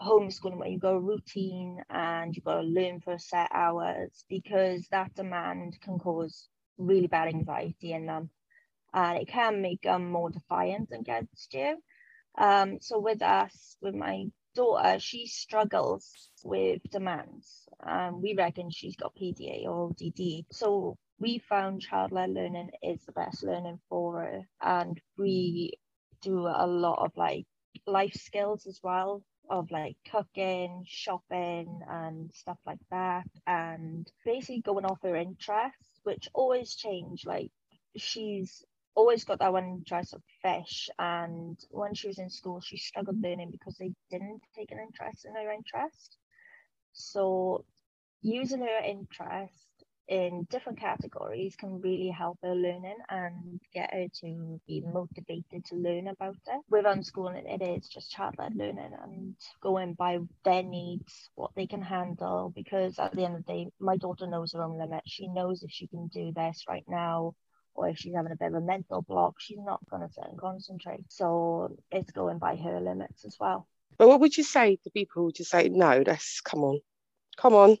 homeschooling 0.00 0.58
where 0.58 0.68
you 0.68 0.78
go 0.78 0.96
routine 0.96 1.82
and 1.90 2.34
you've 2.34 2.44
got 2.44 2.60
to 2.60 2.66
learn 2.66 3.00
for 3.00 3.18
set 3.18 3.48
hours 3.52 4.24
because 4.28 4.86
that 4.90 5.14
demand 5.14 5.76
can 5.80 5.98
cause 5.98 6.48
really 6.76 7.08
bad 7.08 7.28
anxiety 7.28 7.92
in 7.92 8.06
them 8.06 8.30
and 8.94 9.18
it 9.18 9.28
can 9.28 9.60
make 9.60 9.82
them 9.82 10.10
more 10.10 10.30
defiant 10.30 10.90
against 10.92 11.52
you. 11.52 11.76
Um, 12.36 12.78
so 12.80 13.00
with 13.00 13.22
us, 13.22 13.76
with 13.82 13.94
my 13.94 14.26
daughter, 14.54 14.98
she 14.98 15.26
struggles 15.26 16.30
with 16.44 16.80
demands. 16.90 17.68
Um, 17.84 18.22
we 18.22 18.34
reckon 18.34 18.70
she's 18.70 18.96
got 18.96 19.16
PDA 19.16 19.64
or 19.64 19.90
ODD. 19.90 20.46
So 20.52 20.96
we 21.18 21.38
found 21.38 21.82
child-led 21.82 22.30
learning 22.30 22.70
is 22.82 23.04
the 23.04 23.12
best 23.12 23.42
learning 23.42 23.80
for 23.88 24.20
her. 24.20 24.48
And 24.62 25.00
we 25.16 25.72
do 26.22 26.46
a 26.46 26.66
lot 26.66 27.04
of 27.04 27.12
like 27.16 27.46
life 27.86 28.14
skills 28.14 28.66
as 28.66 28.80
well 28.82 29.22
of 29.50 29.70
like 29.70 29.96
cooking, 30.10 30.84
shopping, 30.86 31.80
and 31.88 32.30
stuff 32.34 32.58
like 32.66 32.80
that, 32.90 33.24
and 33.46 34.10
basically 34.24 34.60
going 34.60 34.84
off 34.84 35.02
her 35.02 35.16
interests, 35.16 36.00
which 36.02 36.28
always 36.34 36.74
change. 36.74 37.24
Like 37.24 37.50
she's 37.96 38.62
always 38.94 39.24
got 39.24 39.38
that 39.38 39.52
one 39.52 39.64
interest 39.64 40.14
of 40.14 40.22
fish, 40.42 40.90
and 40.98 41.58
when 41.70 41.94
she 41.94 42.08
was 42.08 42.18
in 42.18 42.30
school, 42.30 42.60
she 42.60 42.76
struggled 42.76 43.22
learning 43.22 43.50
because 43.50 43.76
they 43.78 43.92
didn't 44.10 44.42
take 44.54 44.70
an 44.70 44.78
interest 44.78 45.24
in 45.24 45.34
her 45.34 45.50
interest. 45.52 46.16
So 46.92 47.64
using 48.22 48.60
her 48.60 48.80
interest 48.84 49.77
in 50.08 50.46
different 50.50 50.80
categories 50.80 51.54
can 51.56 51.80
really 51.80 52.08
help 52.08 52.38
her 52.42 52.54
learning 52.54 52.96
and 53.10 53.60
get 53.74 53.92
her 53.92 54.06
to 54.20 54.60
be 54.66 54.82
motivated 54.92 55.64
to 55.66 55.76
learn 55.76 56.08
about 56.08 56.36
it. 56.46 56.60
With 56.70 56.86
unschooling, 56.86 57.44
it 57.46 57.62
is 57.62 57.88
just 57.88 58.10
child-led 58.10 58.54
learning 58.56 58.92
and 59.02 59.34
going 59.62 59.92
by 59.92 60.18
their 60.44 60.62
needs, 60.62 61.30
what 61.34 61.50
they 61.54 61.66
can 61.66 61.82
handle. 61.82 62.52
Because 62.54 62.98
at 62.98 63.12
the 63.12 63.24
end 63.24 63.36
of 63.36 63.44
the 63.44 63.52
day, 63.52 63.68
my 63.78 63.98
daughter 63.98 64.26
knows 64.26 64.52
her 64.52 64.62
own 64.62 64.78
limits. 64.78 65.10
She 65.10 65.28
knows 65.28 65.62
if 65.62 65.70
she 65.70 65.86
can 65.86 66.08
do 66.08 66.32
this 66.34 66.64
right 66.68 66.84
now, 66.88 67.34
or 67.74 67.88
if 67.88 67.98
she's 67.98 68.14
having 68.14 68.32
a 68.32 68.36
bit 68.36 68.48
of 68.48 68.54
a 68.54 68.60
mental 68.60 69.02
block, 69.02 69.34
she's 69.38 69.60
not 69.60 69.80
going 69.90 70.02
to 70.02 70.12
sit 70.12 70.24
and 70.28 70.40
concentrate. 70.40 71.04
So 71.08 71.76
it's 71.90 72.10
going 72.12 72.38
by 72.38 72.56
her 72.56 72.80
limits 72.80 73.26
as 73.26 73.36
well. 73.38 73.68
But 73.98 74.08
what 74.08 74.20
would 74.20 74.36
you 74.36 74.44
say 74.44 74.76
to 74.76 74.90
people 74.90 75.22
who 75.22 75.32
just 75.32 75.50
say, 75.50 75.68
no, 75.68 76.02
that's 76.02 76.40
come 76.40 76.64
on, 76.64 76.80
come 77.36 77.54
on, 77.54 77.76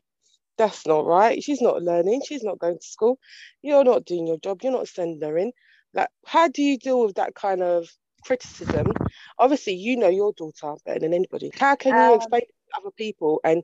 that's 0.58 0.86
not 0.86 1.06
right. 1.06 1.42
She's 1.42 1.62
not 1.62 1.82
learning. 1.82 2.22
She's 2.26 2.42
not 2.42 2.58
going 2.58 2.78
to 2.78 2.86
school. 2.86 3.18
You're 3.62 3.84
not 3.84 4.04
doing 4.04 4.26
your 4.26 4.38
job. 4.38 4.60
You're 4.62 4.72
not 4.72 4.88
sending 4.88 5.26
her 5.26 5.38
in. 5.38 5.52
Like, 5.94 6.08
how 6.26 6.48
do 6.48 6.62
you 6.62 6.78
deal 6.78 7.04
with 7.04 7.16
that 7.16 7.34
kind 7.34 7.62
of 7.62 7.88
criticism? 8.24 8.92
Obviously, 9.38 9.74
you 9.74 9.96
know 9.96 10.08
your 10.08 10.32
daughter 10.36 10.74
better 10.84 11.00
than 11.00 11.14
anybody. 11.14 11.50
How 11.58 11.76
can 11.76 11.96
you 11.96 12.02
um, 12.02 12.14
explain 12.16 12.42
to 12.42 12.80
other 12.80 12.90
people? 12.96 13.40
And 13.44 13.62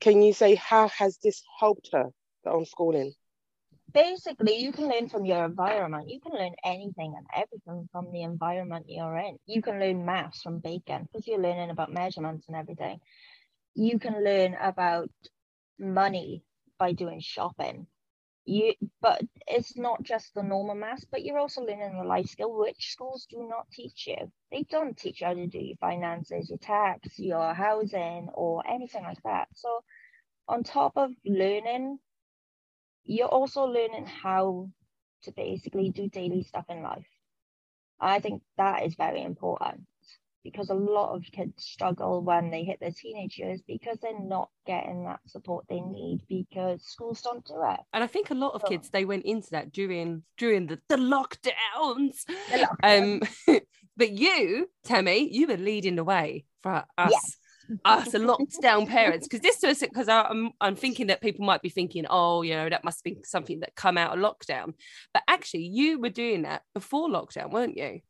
can 0.00 0.22
you 0.22 0.32
say, 0.32 0.54
how 0.56 0.88
has 0.88 1.18
this 1.22 1.42
helped 1.58 1.90
her, 1.92 2.06
the 2.44 2.50
unschooling? 2.50 3.12
Basically, 3.92 4.56
you 4.56 4.72
can 4.72 4.88
learn 4.88 5.08
from 5.08 5.24
your 5.24 5.44
environment. 5.44 6.08
You 6.08 6.20
can 6.20 6.32
learn 6.32 6.54
anything 6.64 7.14
and 7.16 7.26
everything 7.34 7.88
from 7.92 8.10
the 8.12 8.22
environment 8.22 8.86
you're 8.88 9.16
in. 9.18 9.36
You 9.46 9.62
can 9.62 9.80
learn 9.80 10.04
maths 10.04 10.42
from 10.42 10.60
bacon 10.60 11.08
because 11.12 11.26
you're 11.26 11.40
learning 11.40 11.70
about 11.70 11.92
measurements 11.92 12.46
and 12.46 12.56
everything. 12.56 13.00
You 13.74 13.98
can 13.98 14.24
learn 14.24 14.56
about 14.60 15.10
money 15.80 16.44
by 16.78 16.92
doing 16.92 17.20
shopping. 17.20 17.86
You 18.44 18.74
but 19.00 19.22
it's 19.46 19.76
not 19.76 20.02
just 20.02 20.34
the 20.34 20.42
normal 20.42 20.74
maths 20.74 21.04
but 21.10 21.22
you're 21.24 21.38
also 21.38 21.62
learning 21.62 21.96
the 21.98 22.04
life 22.04 22.26
skill 22.28 22.56
which 22.58 22.92
schools 22.92 23.26
do 23.30 23.46
not 23.48 23.70
teach 23.70 24.06
you. 24.06 24.32
They 24.50 24.64
don't 24.64 24.96
teach 24.96 25.20
you 25.20 25.28
how 25.28 25.34
to 25.34 25.46
do 25.46 25.58
your 25.58 25.76
finances 25.76 26.50
your 26.50 26.58
tax 26.58 27.18
your 27.18 27.54
housing 27.54 28.28
or 28.34 28.66
anything 28.66 29.04
like 29.04 29.22
that. 29.24 29.48
So 29.54 29.80
on 30.48 30.64
top 30.64 30.92
of 30.96 31.12
learning 31.24 31.98
you're 33.04 33.28
also 33.28 33.64
learning 33.64 34.06
how 34.06 34.68
to 35.22 35.32
basically 35.32 35.90
do 35.90 36.08
daily 36.08 36.42
stuff 36.42 36.66
in 36.68 36.82
life. 36.82 37.08
I 38.00 38.20
think 38.20 38.42
that 38.56 38.84
is 38.84 38.94
very 38.94 39.22
important 39.22 39.86
because 40.42 40.70
a 40.70 40.74
lot 40.74 41.14
of 41.14 41.24
kids 41.32 41.64
struggle 41.64 42.22
when 42.22 42.50
they 42.50 42.64
hit 42.64 42.80
their 42.80 42.92
teenage 42.92 43.38
years 43.38 43.60
because 43.66 43.98
they're 44.00 44.20
not 44.20 44.48
getting 44.66 45.04
that 45.04 45.20
support 45.26 45.64
they 45.68 45.80
need 45.80 46.20
because 46.28 46.82
schools 46.84 47.20
don't 47.22 47.44
do 47.44 47.54
it. 47.62 47.80
And 47.92 48.02
I 48.02 48.06
think 48.06 48.30
a 48.30 48.34
lot 48.34 48.54
of 48.54 48.62
so, 48.62 48.68
kids 48.68 48.90
they 48.90 49.04
went 49.04 49.24
into 49.24 49.50
that 49.50 49.72
during 49.72 50.22
during 50.36 50.66
the, 50.66 50.80
the 50.88 50.96
lockdowns. 50.96 52.24
The 52.50 52.66
lockdown. 52.82 53.22
Um 53.46 53.58
but 53.96 54.10
you, 54.10 54.68
Tammie, 54.84 55.28
you 55.30 55.46
were 55.46 55.56
leading 55.56 55.96
the 55.96 56.04
way 56.04 56.44
for 56.62 56.84
us. 56.96 57.10
Yes. 57.10 57.36
us 57.84 58.14
locked 58.14 58.60
down 58.60 58.86
parents 58.86 59.28
because 59.28 59.40
this 59.40 59.60
was 59.62 59.78
because 59.78 60.08
I'm 60.08 60.50
I'm 60.60 60.74
thinking 60.74 61.06
that 61.08 61.20
people 61.20 61.44
might 61.44 61.62
be 61.62 61.68
thinking 61.68 62.04
oh 62.10 62.42
you 62.42 62.54
know 62.54 62.68
that 62.68 62.82
must 62.82 63.04
be 63.04 63.18
something 63.22 63.60
that 63.60 63.76
come 63.76 63.96
out 63.96 64.18
of 64.18 64.24
lockdown 64.24 64.74
but 65.14 65.22
actually 65.28 65.66
you 65.66 66.00
were 66.00 66.08
doing 66.08 66.42
that 66.42 66.62
before 66.74 67.08
lockdown 67.08 67.52
weren't 67.52 67.76
you 67.76 68.00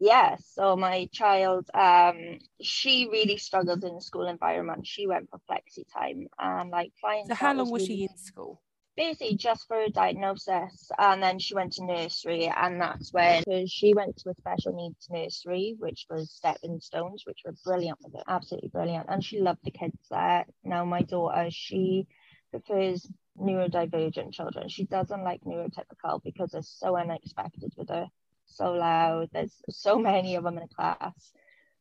Yes. 0.00 0.50
So 0.54 0.76
my 0.76 1.08
child, 1.12 1.68
um, 1.72 2.38
she 2.60 3.08
really 3.10 3.38
struggled 3.38 3.84
in 3.84 3.94
the 3.94 4.00
school 4.00 4.26
environment. 4.26 4.86
She 4.86 5.06
went 5.06 5.30
for 5.30 5.40
flexi 5.50 5.84
time 5.92 6.26
and 6.38 6.70
like 6.70 6.92
flying. 7.00 7.26
So 7.26 7.34
how 7.34 7.54
long 7.54 7.70
was, 7.70 7.82
was 7.82 7.88
really, 7.88 7.96
she 7.96 8.02
in 8.04 8.16
school? 8.18 8.60
Basically, 8.96 9.36
just 9.36 9.66
for 9.66 9.80
a 9.80 9.90
diagnosis, 9.90 10.90
and 10.98 11.22
then 11.22 11.38
she 11.38 11.54
went 11.54 11.72
to 11.74 11.84
nursery, 11.84 12.46
and 12.46 12.80
that's 12.80 13.12
when 13.12 13.42
she 13.66 13.92
went 13.92 14.16
to 14.18 14.30
a 14.30 14.34
special 14.34 14.72
needs 14.72 15.08
nursery, 15.10 15.74
which 15.78 16.06
was 16.08 16.30
Stepping 16.30 16.78
Stones, 16.80 17.24
which 17.26 17.40
were 17.44 17.54
brilliant 17.64 17.98
with 18.04 18.14
it, 18.14 18.22
absolutely 18.28 18.68
brilliant, 18.68 19.06
and 19.08 19.24
she 19.24 19.40
loved 19.40 19.64
the 19.64 19.72
kids 19.72 19.98
there. 20.10 20.44
Now 20.62 20.84
my 20.84 21.02
daughter, 21.02 21.48
she 21.50 22.06
prefers 22.52 23.10
neurodivergent 23.36 24.32
children. 24.32 24.68
She 24.68 24.84
doesn't 24.84 25.24
like 25.24 25.40
neurotypical 25.42 26.22
because 26.22 26.54
it's 26.54 26.78
so 26.78 26.96
unexpected 26.96 27.72
with 27.76 27.88
her 27.88 28.06
so 28.54 28.72
loud. 28.72 29.30
There's 29.32 29.54
so 29.70 29.98
many 29.98 30.36
of 30.36 30.44
them 30.44 30.56
in 30.56 30.64
a 30.64 30.68
class. 30.68 31.32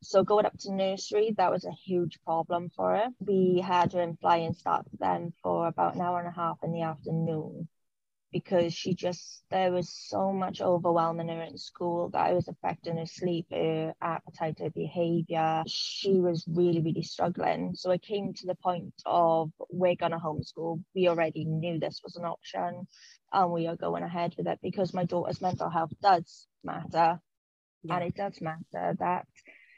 So 0.02 0.24
going 0.24 0.46
up 0.46 0.58
to 0.60 0.74
nursery, 0.74 1.34
that 1.38 1.52
was 1.52 1.66
a 1.66 1.72
huge 1.72 2.20
problem 2.26 2.70
for 2.76 2.96
her. 2.96 3.08
We 3.20 3.64
had 3.66 3.94
her 3.94 4.02
in 4.02 4.18
flying 4.18 4.54
start 4.54 4.86
then 5.00 5.34
for 5.42 5.68
about 5.68 5.96
an 5.96 6.02
hour 6.02 6.20
and 6.20 6.28
a 6.28 6.32
half 6.32 6.58
in 6.64 6.74
the 6.74 6.82
afternoon 6.82 7.70
because 8.34 8.74
she 8.74 8.96
just 8.96 9.44
there 9.50 9.72
was 9.72 9.90
so 9.90 10.34
much 10.34 10.60
overwhelming 10.60 11.30
her 11.30 11.44
in 11.44 11.58
school 11.58 12.10
that 12.10 12.32
it 12.32 12.34
was 12.34 12.48
affecting 12.48 12.98
her 12.98 13.06
sleep, 13.06 13.46
her 13.52 13.94
appetite, 14.02 14.60
her 14.60 14.72
behavior. 14.72 15.64
She 15.68 16.20
was 16.20 16.44
really, 16.48 16.82
really 16.82 17.04
struggling. 17.04 17.76
So 17.76 17.92
it 17.92 18.02
came 18.02 18.34
to 18.34 18.48
the 18.48 18.56
point 18.56 18.94
of 19.06 19.52
we're 19.70 19.96
gonna 19.96 20.20
homeschool. 20.20 20.84
We 20.96 21.08
already 21.08 21.46
knew 21.46 21.80
this 21.80 22.02
was 22.04 22.16
an 22.18 22.26
option 22.26 22.88
and 23.32 23.52
we 23.52 23.68
are 23.68 23.76
going 23.76 24.04
ahead 24.04 24.36
with 24.38 24.48
it 24.48 24.60
because 24.62 24.94
my 24.94 25.06
daughter's 25.06 25.42
mental 25.42 25.70
health 25.70 25.94
does 26.02 26.48
matter 26.64 27.20
yeah. 27.84 27.96
and 27.96 28.04
it 28.04 28.16
does 28.16 28.42
matter 28.42 28.96
that 29.00 29.28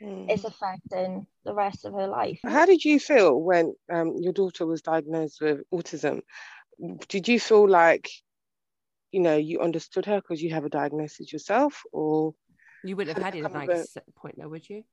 mm. 0.02 0.30
it's 0.30 0.44
affecting 0.44 1.28
the 1.44 1.54
rest 1.54 1.86
of 1.86 1.94
her 1.94 2.08
life. 2.08 2.40
How 2.44 2.66
did 2.66 2.84
you 2.84 3.00
feel 3.00 3.40
when 3.40 3.74
um, 3.92 4.16
your 4.20 4.34
daughter 4.34 4.66
was 4.66 4.82
diagnosed 4.82 5.42
with 5.42 5.62
autism? 5.74 6.22
Did 7.08 7.28
you 7.28 7.40
feel 7.40 7.70
like, 7.70 8.10
you 9.16 9.22
know, 9.22 9.38
you 9.38 9.62
understood 9.62 10.06
her 10.08 10.20
because 10.20 10.44
you 10.44 10.54
have 10.54 10.66
a 10.66 10.70
diagnosis 10.70 11.32
yourself, 11.32 11.84
or 11.94 12.36
you 12.84 12.98
wouldn't 12.98 13.18
have 13.18 13.26
had 13.26 13.36
it 13.36 13.46
at 13.46 13.54
like 13.54 13.70
point 14.18 14.36
though, 14.38 14.50
would 14.50 14.70
you? 14.70 14.84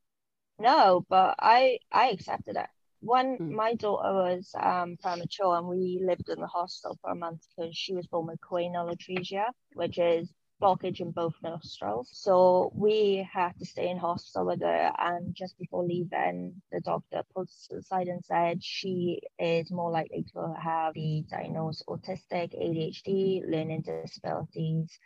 No, 0.57 1.05
but 1.09 1.35
I 1.39 1.79
I 1.91 2.07
accepted 2.11 2.55
it. 2.55 2.67
When 3.01 3.37
mm. 3.37 3.51
my 3.51 3.73
daughter 3.73 4.13
was 4.13 4.49
um, 4.57 4.95
premature 5.01 5.57
and 5.57 5.67
we 5.67 5.99
lived 6.01 6.29
in 6.29 6.39
the 6.39 6.47
hospital 6.47 6.97
for 7.01 7.11
a 7.11 7.15
month 7.15 7.41
because 7.57 7.75
she 7.75 7.93
was 7.93 8.07
born 8.07 8.27
with 8.27 8.39
choanal 8.39 8.95
atresia, 8.95 9.47
which 9.73 9.97
is 9.97 10.31
blockage 10.61 10.99
in 10.99 11.11
both 11.11 11.33
nostrils. 11.43 12.09
So 12.13 12.71
we 12.75 13.27
had 13.31 13.57
to 13.59 13.65
stay 13.65 13.89
in 13.89 13.97
hospital 13.97 14.47
with 14.47 14.61
her. 14.61 14.91
And 14.97 15.35
just 15.35 15.57
before 15.57 15.83
leaving, 15.83 16.61
the 16.71 16.81
doctor 16.81 17.23
pulled 17.33 17.47
us 17.47 17.67
to 17.69 17.77
the 17.77 17.83
side 17.83 18.07
and 18.07 18.23
said 18.23 18.63
she 18.63 19.21
is 19.39 19.71
more 19.71 19.91
likely 19.91 20.25
to 20.33 20.53
have 20.61 20.93
the 20.93 21.23
diagnosed 21.29 21.83
autistic, 21.87 22.53
ADHD, 22.53 23.41
learning 23.49 23.81
disabilities, 23.81 24.97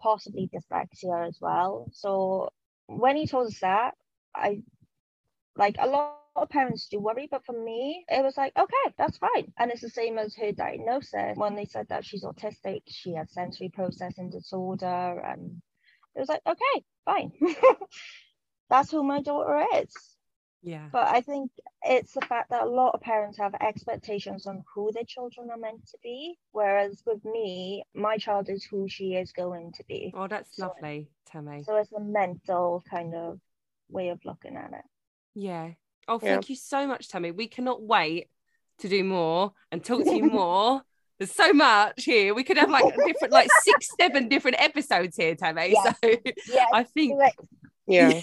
possibly 0.00 0.50
dyslexia 0.52 1.28
as 1.28 1.38
well. 1.40 1.88
So 1.92 2.50
when 2.86 3.16
he 3.16 3.26
told 3.26 3.48
us 3.48 3.60
that, 3.60 3.94
I 4.34 4.62
like 5.56 5.76
a 5.78 5.86
lot 5.86 6.18
of 6.36 6.48
parents 6.48 6.88
do 6.88 6.98
worry, 6.98 7.28
but 7.30 7.44
for 7.44 7.52
me, 7.52 8.04
it 8.08 8.22
was 8.24 8.36
like, 8.36 8.52
okay, 8.56 8.94
that's 8.98 9.18
fine. 9.18 9.52
And 9.58 9.70
it's 9.70 9.82
the 9.82 9.88
same 9.88 10.18
as 10.18 10.34
her 10.36 10.52
diagnosis. 10.52 11.36
When 11.36 11.54
they 11.54 11.64
said 11.64 11.86
that 11.88 12.04
she's 12.04 12.24
autistic, 12.24 12.82
she 12.88 13.14
has 13.14 13.32
sensory 13.32 13.70
processing 13.72 14.30
disorder, 14.30 15.20
and 15.24 15.62
it 16.16 16.20
was 16.20 16.28
like, 16.28 16.42
okay, 16.46 16.84
fine. 17.04 17.32
that's 18.70 18.90
who 18.90 19.02
my 19.02 19.22
daughter 19.22 19.64
is. 19.76 19.94
Yeah. 20.62 20.88
But 20.90 21.08
I 21.08 21.20
think 21.20 21.50
it's 21.82 22.14
the 22.14 22.22
fact 22.22 22.50
that 22.50 22.62
a 22.62 22.68
lot 22.68 22.94
of 22.94 23.02
parents 23.02 23.38
have 23.38 23.54
expectations 23.60 24.46
on 24.46 24.64
who 24.74 24.90
their 24.92 25.04
children 25.04 25.50
are 25.50 25.58
meant 25.58 25.86
to 25.88 25.98
be. 26.02 26.38
Whereas 26.52 27.02
with 27.06 27.22
me, 27.24 27.84
my 27.94 28.16
child 28.16 28.48
is 28.48 28.64
who 28.64 28.88
she 28.88 29.14
is 29.14 29.30
going 29.32 29.72
to 29.72 29.84
be. 29.86 30.12
Oh, 30.16 30.26
that's 30.26 30.56
so, 30.56 30.68
lovely, 30.68 31.10
Tammie. 31.30 31.64
So 31.64 31.76
it's 31.76 31.92
a 31.92 32.00
mental 32.00 32.82
kind 32.90 33.14
of 33.14 33.38
way 33.90 34.08
of 34.08 34.24
looking 34.24 34.56
at 34.56 34.72
it. 34.72 34.84
Yeah. 35.34 35.70
Oh, 36.06 36.18
thank 36.18 36.48
yeah. 36.48 36.52
you 36.52 36.56
so 36.56 36.86
much, 36.86 37.08
Tammie. 37.08 37.30
We 37.32 37.48
cannot 37.48 37.82
wait 37.82 38.28
to 38.80 38.88
do 38.88 39.02
more 39.04 39.52
and 39.72 39.84
talk 39.84 40.04
to 40.04 40.14
you 40.14 40.24
more. 40.30 40.82
There's 41.18 41.32
so 41.32 41.52
much 41.52 42.04
here. 42.04 42.34
We 42.34 42.44
could 42.44 42.58
have 42.58 42.70
like 42.70 42.94
different, 43.06 43.32
like 43.32 43.48
six, 43.62 43.88
seven 44.00 44.28
different 44.28 44.60
episodes 44.60 45.16
here, 45.16 45.34
Tammie. 45.34 45.72
Yes. 45.72 45.96
So 46.02 46.10
yes. 46.48 46.68
I 46.72 46.82
think 46.82 47.20
Yeah. 47.86 48.20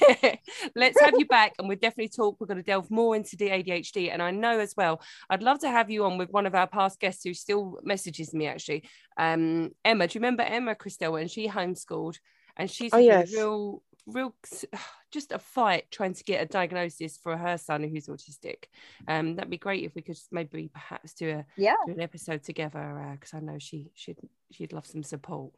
Let's 0.75 1.00
have 1.01 1.13
you 1.18 1.25
back 1.25 1.53
and 1.60 1.68
we'll 1.68 1.77
definitely 1.77 2.10
talk. 2.10 2.38
We're 2.39 2.48
going 2.48 2.58
to 2.58 2.63
delve 2.63 2.89
more 2.89 3.15
into 3.15 3.36
the 3.36 3.50
ADHD. 3.50 4.12
And 4.12 4.22
I 4.22 4.32
know 4.32 4.60
as 4.60 4.74
well, 4.75 5.01
I'd 5.30 5.44
love 5.44 5.60
to 5.60 5.70
have 5.70 5.91
you 5.91 6.06
on 6.06 6.18
with 6.18 6.32
one 6.32 6.46
of 6.46 6.56
our 6.56 6.68
past 6.68 7.00
guests 7.00 7.24
who 7.24 7.34
still 7.34 7.80
messages 7.84 8.34
me 8.34 8.48
actually. 8.48 8.84
Um, 9.18 9.72
Emma, 9.86 10.08
do 10.08 10.18
you 10.18 10.22
remember 10.22 10.44
Emma 10.44 10.75
Christelle 10.75 11.13
when 11.13 11.27
she 11.27 11.48
homeschooled? 11.48 12.18
And 12.58 12.70
she's 12.70 12.91
Oh, 12.94 12.98
yes. 12.98 13.32
real, 13.34 13.84
real, 14.05 14.34
just 15.12 15.31
a 15.31 15.39
fight 15.39 15.89
trying 15.91 16.13
to 16.13 16.24
get 16.24 16.41
a 16.41 16.46
diagnosis 16.46 17.17
for 17.17 17.36
her 17.38 17.58
son 17.58 17.84
who's 17.84 18.08
autistic. 18.08 18.65
Um, 19.08 19.36
that'd 19.36 19.50
be 19.50 19.58
great 19.58 19.84
if 19.84 19.96
we 19.96 20.01
could 20.01 20.17
maybe 20.31 20.70
perhaps 20.74 21.13
do 21.13 21.29
a 21.29 21.46
Yeah. 21.58 21.75
do 21.86 21.93
an 21.93 22.01
episode 22.01 22.43
together 22.43 23.15
because 23.20 23.34
I 23.34 23.39
know 23.39 23.58
she 23.60 23.91
should 23.96 24.17
she'd 24.51 24.74
love 24.74 24.86
some 24.86 25.03
support. 25.03 25.53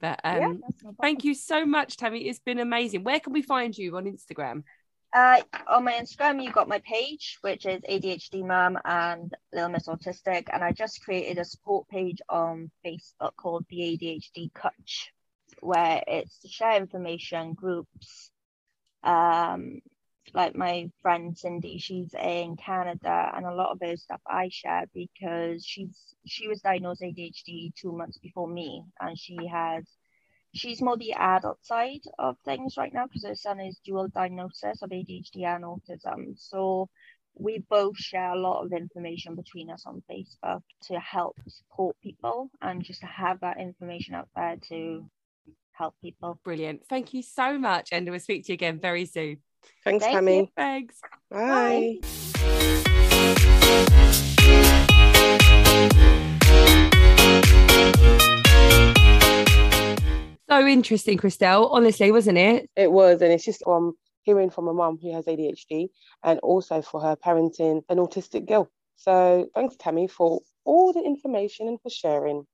But 0.00 0.20
um, 0.24 0.36
yeah. 0.36 0.52
No 0.82 0.94
thank 1.00 1.24
you 1.24 1.34
so 1.34 1.66
much, 1.66 1.96
Tammie. 1.96 2.28
It's 2.28 2.38
been 2.38 2.58
amazing. 2.58 3.04
Where 3.04 3.20
can 3.20 3.32
we 3.32 3.42
find 3.42 3.76
you 3.76 3.96
on 3.96 4.04
Instagram? 4.04 4.62
Uh, 5.12 5.40
on 5.66 5.84
my 5.84 5.92
Instagram, 5.92 6.42
you 6.42 6.52
got 6.52 6.68
my 6.68 6.78
page, 6.80 7.38
which 7.40 7.66
is 7.66 7.80
ADHD 7.82 8.46
Mum 8.46 8.78
and 8.84 9.34
Little 9.52 9.68
Miss 9.68 9.88
Autistic, 9.88 10.46
and 10.52 10.62
I 10.62 10.70
just 10.70 11.02
created 11.02 11.38
a 11.38 11.44
support 11.44 11.88
page 11.88 12.18
on 12.28 12.70
Facebook 12.86 13.34
called 13.36 13.64
the 13.68 13.78
ADHD 13.80 14.54
Coach, 14.54 15.12
where 15.60 16.02
it's 16.06 16.38
to 16.40 16.48
share 16.48 16.76
information, 16.76 17.54
groups. 17.54 18.30
Um, 19.02 19.80
like 20.34 20.54
my 20.54 20.90
friend 21.02 21.36
Cindy, 21.36 21.78
she's 21.78 22.14
in 22.14 22.56
Canada, 22.56 23.32
and 23.34 23.46
a 23.46 23.54
lot 23.54 23.72
of 23.72 23.80
her 23.82 23.96
stuff 23.96 24.20
I 24.26 24.48
share 24.50 24.84
because 24.94 25.64
she's 25.64 26.14
she 26.26 26.48
was 26.48 26.60
diagnosed 26.60 27.02
ADHD 27.02 27.72
two 27.74 27.92
months 27.92 28.18
before 28.18 28.48
me, 28.48 28.84
and 29.00 29.18
she 29.18 29.46
has 29.46 29.84
she's 30.52 30.82
more 30.82 30.96
the 30.96 31.12
adult 31.14 31.64
side 31.64 32.02
of 32.18 32.36
things 32.44 32.76
right 32.76 32.92
now 32.92 33.06
because 33.06 33.24
her 33.24 33.34
son 33.34 33.60
is 33.60 33.80
dual 33.84 34.08
diagnosis 34.08 34.82
of 34.82 34.90
ADHD 34.90 35.44
and 35.44 35.64
autism. 35.64 36.38
So 36.38 36.88
we 37.34 37.58
both 37.68 37.96
share 37.96 38.32
a 38.32 38.38
lot 38.38 38.64
of 38.64 38.72
information 38.72 39.34
between 39.34 39.70
us 39.70 39.84
on 39.86 40.02
Facebook 40.10 40.62
to 40.82 40.98
help 40.98 41.36
support 41.48 41.96
people 42.02 42.50
and 42.60 42.82
just 42.82 43.00
to 43.00 43.06
have 43.06 43.40
that 43.40 43.60
information 43.60 44.14
out 44.14 44.28
there 44.34 44.56
to 44.68 45.08
help 45.80 45.94
people. 46.02 46.38
Brilliant. 46.44 46.84
Thank 46.88 47.14
you 47.14 47.22
so 47.22 47.58
much. 47.58 47.88
And 47.90 48.08
we'll 48.08 48.20
speak 48.20 48.44
to 48.44 48.52
you 48.52 48.54
again 48.54 48.78
very 48.78 49.06
soon. 49.06 49.38
Thanks, 49.82 50.04
Thank 50.04 50.14
Tammie. 50.14 50.36
you. 50.36 50.48
Thanks. 50.54 51.00
Bye. 51.30 52.00
So 60.48 60.66
interesting, 60.66 61.16
Christelle. 61.16 61.70
Honestly, 61.70 62.12
wasn't 62.12 62.38
it? 62.38 62.68
It 62.76 62.92
was, 62.92 63.22
and 63.22 63.32
it's 63.32 63.44
just 63.44 63.62
um 63.66 63.94
hearing 64.22 64.50
from 64.50 64.68
a 64.68 64.74
mum 64.74 64.98
who 65.00 65.14
has 65.14 65.24
ADHD 65.24 65.88
and 66.22 66.38
also 66.40 66.82
for 66.82 67.00
her 67.00 67.16
parenting 67.16 67.82
an 67.88 67.96
autistic 67.98 68.46
girl. 68.46 68.68
So 68.96 69.48
thanks, 69.54 69.76
Tammie, 69.76 70.08
for 70.08 70.40
all 70.64 70.92
the 70.92 71.00
information 71.00 71.68
and 71.68 71.80
for 71.80 71.88
sharing. 71.88 72.46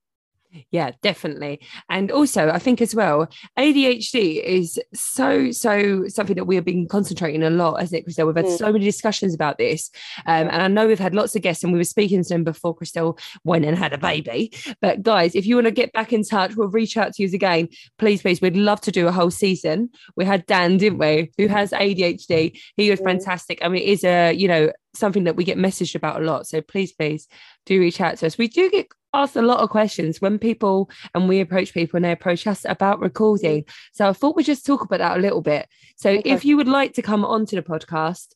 Yeah, 0.71 0.91
definitely. 1.01 1.59
And 1.89 2.09
also, 2.11 2.49
I 2.49 2.57
think 2.59 2.81
as 2.81 2.95
well, 2.95 3.27
ADHD 3.59 4.41
is 4.43 4.79
so, 4.93 5.51
so 5.51 6.07
something 6.07 6.35
that 6.35 6.45
we 6.45 6.55
have 6.55 6.63
been 6.65 6.87
concentrating 6.87 7.43
a 7.43 7.49
lot, 7.49 7.79
hasn't 7.79 7.99
it, 7.99 8.09
Christelle? 8.09 8.27
We've 8.27 8.35
had 8.35 8.45
Mm. 8.45 8.57
so 8.57 8.71
many 8.71 8.85
discussions 8.85 9.33
about 9.35 9.57
this. 9.57 9.89
Um, 10.25 10.47
and 10.47 10.61
I 10.61 10.67
know 10.67 10.87
we've 10.87 10.97
had 10.99 11.13
lots 11.13 11.35
of 11.35 11.41
guests, 11.41 11.63
and 11.63 11.73
we 11.73 11.79
were 11.79 11.83
speaking 11.83 12.23
to 12.23 12.29
them 12.29 12.43
before 12.43 12.75
Christelle 12.75 13.19
went 13.43 13.65
and 13.65 13.77
had 13.77 13.93
a 13.93 13.97
baby. 13.97 14.53
But 14.81 15.03
guys, 15.03 15.35
if 15.35 15.45
you 15.45 15.55
want 15.55 15.65
to 15.65 15.71
get 15.71 15.91
back 15.91 16.13
in 16.13 16.23
touch, 16.23 16.55
we'll 16.55 16.69
reach 16.69 16.95
out 16.97 17.13
to 17.15 17.23
you 17.23 17.29
again. 17.33 17.67
Please, 17.99 18.21
please, 18.21 18.41
we'd 18.41 18.55
love 18.55 18.79
to 18.81 18.91
do 18.91 19.07
a 19.07 19.11
whole 19.11 19.31
season. 19.31 19.89
We 20.15 20.23
had 20.25 20.45
Dan, 20.45 20.77
didn't 20.77 20.99
we, 20.99 21.31
who 21.37 21.47
has 21.47 21.71
ADHD. 21.73 22.57
He 22.77 22.89
was 22.89 22.99
Mm. 23.01 23.05
fantastic. 23.05 23.59
I 23.61 23.67
mean, 23.67 23.81
it 23.83 23.89
is 23.89 24.03
a, 24.03 24.31
you 24.33 24.47
know, 24.47 24.71
something 24.95 25.25
that 25.25 25.35
we 25.35 25.43
get 25.43 25.57
messaged 25.57 25.93
about 25.95 26.21
a 26.21 26.25
lot. 26.25 26.47
So 26.47 26.61
please, 26.61 26.91
please 26.93 27.27
do 27.65 27.79
reach 27.79 28.01
out 28.01 28.17
to 28.17 28.25
us. 28.25 28.37
We 28.37 28.47
do 28.47 28.69
get 28.71 28.87
asked 29.21 29.35
a 29.35 29.41
lot 29.41 29.59
of 29.59 29.69
questions 29.69 30.21
when 30.21 30.37
people 30.39 30.89
and 31.13 31.27
we 31.27 31.39
approach 31.39 31.73
people 31.73 31.97
and 31.97 32.05
they 32.05 32.11
approach 32.11 32.45
us 32.47 32.65
about 32.65 32.99
recording. 32.99 33.65
So 33.93 34.07
I 34.09 34.13
thought 34.13 34.35
we'd 34.35 34.45
just 34.45 34.65
talk 34.65 34.81
about 34.81 34.99
that 34.99 35.17
a 35.17 35.21
little 35.21 35.41
bit. 35.41 35.67
So 35.97 36.09
Okay. 36.11 36.29
if 36.29 36.45
you 36.45 36.55
would 36.57 36.67
like 36.67 36.93
to 36.93 37.01
come 37.01 37.25
onto 37.25 37.55
the 37.55 37.61
podcast, 37.63 38.27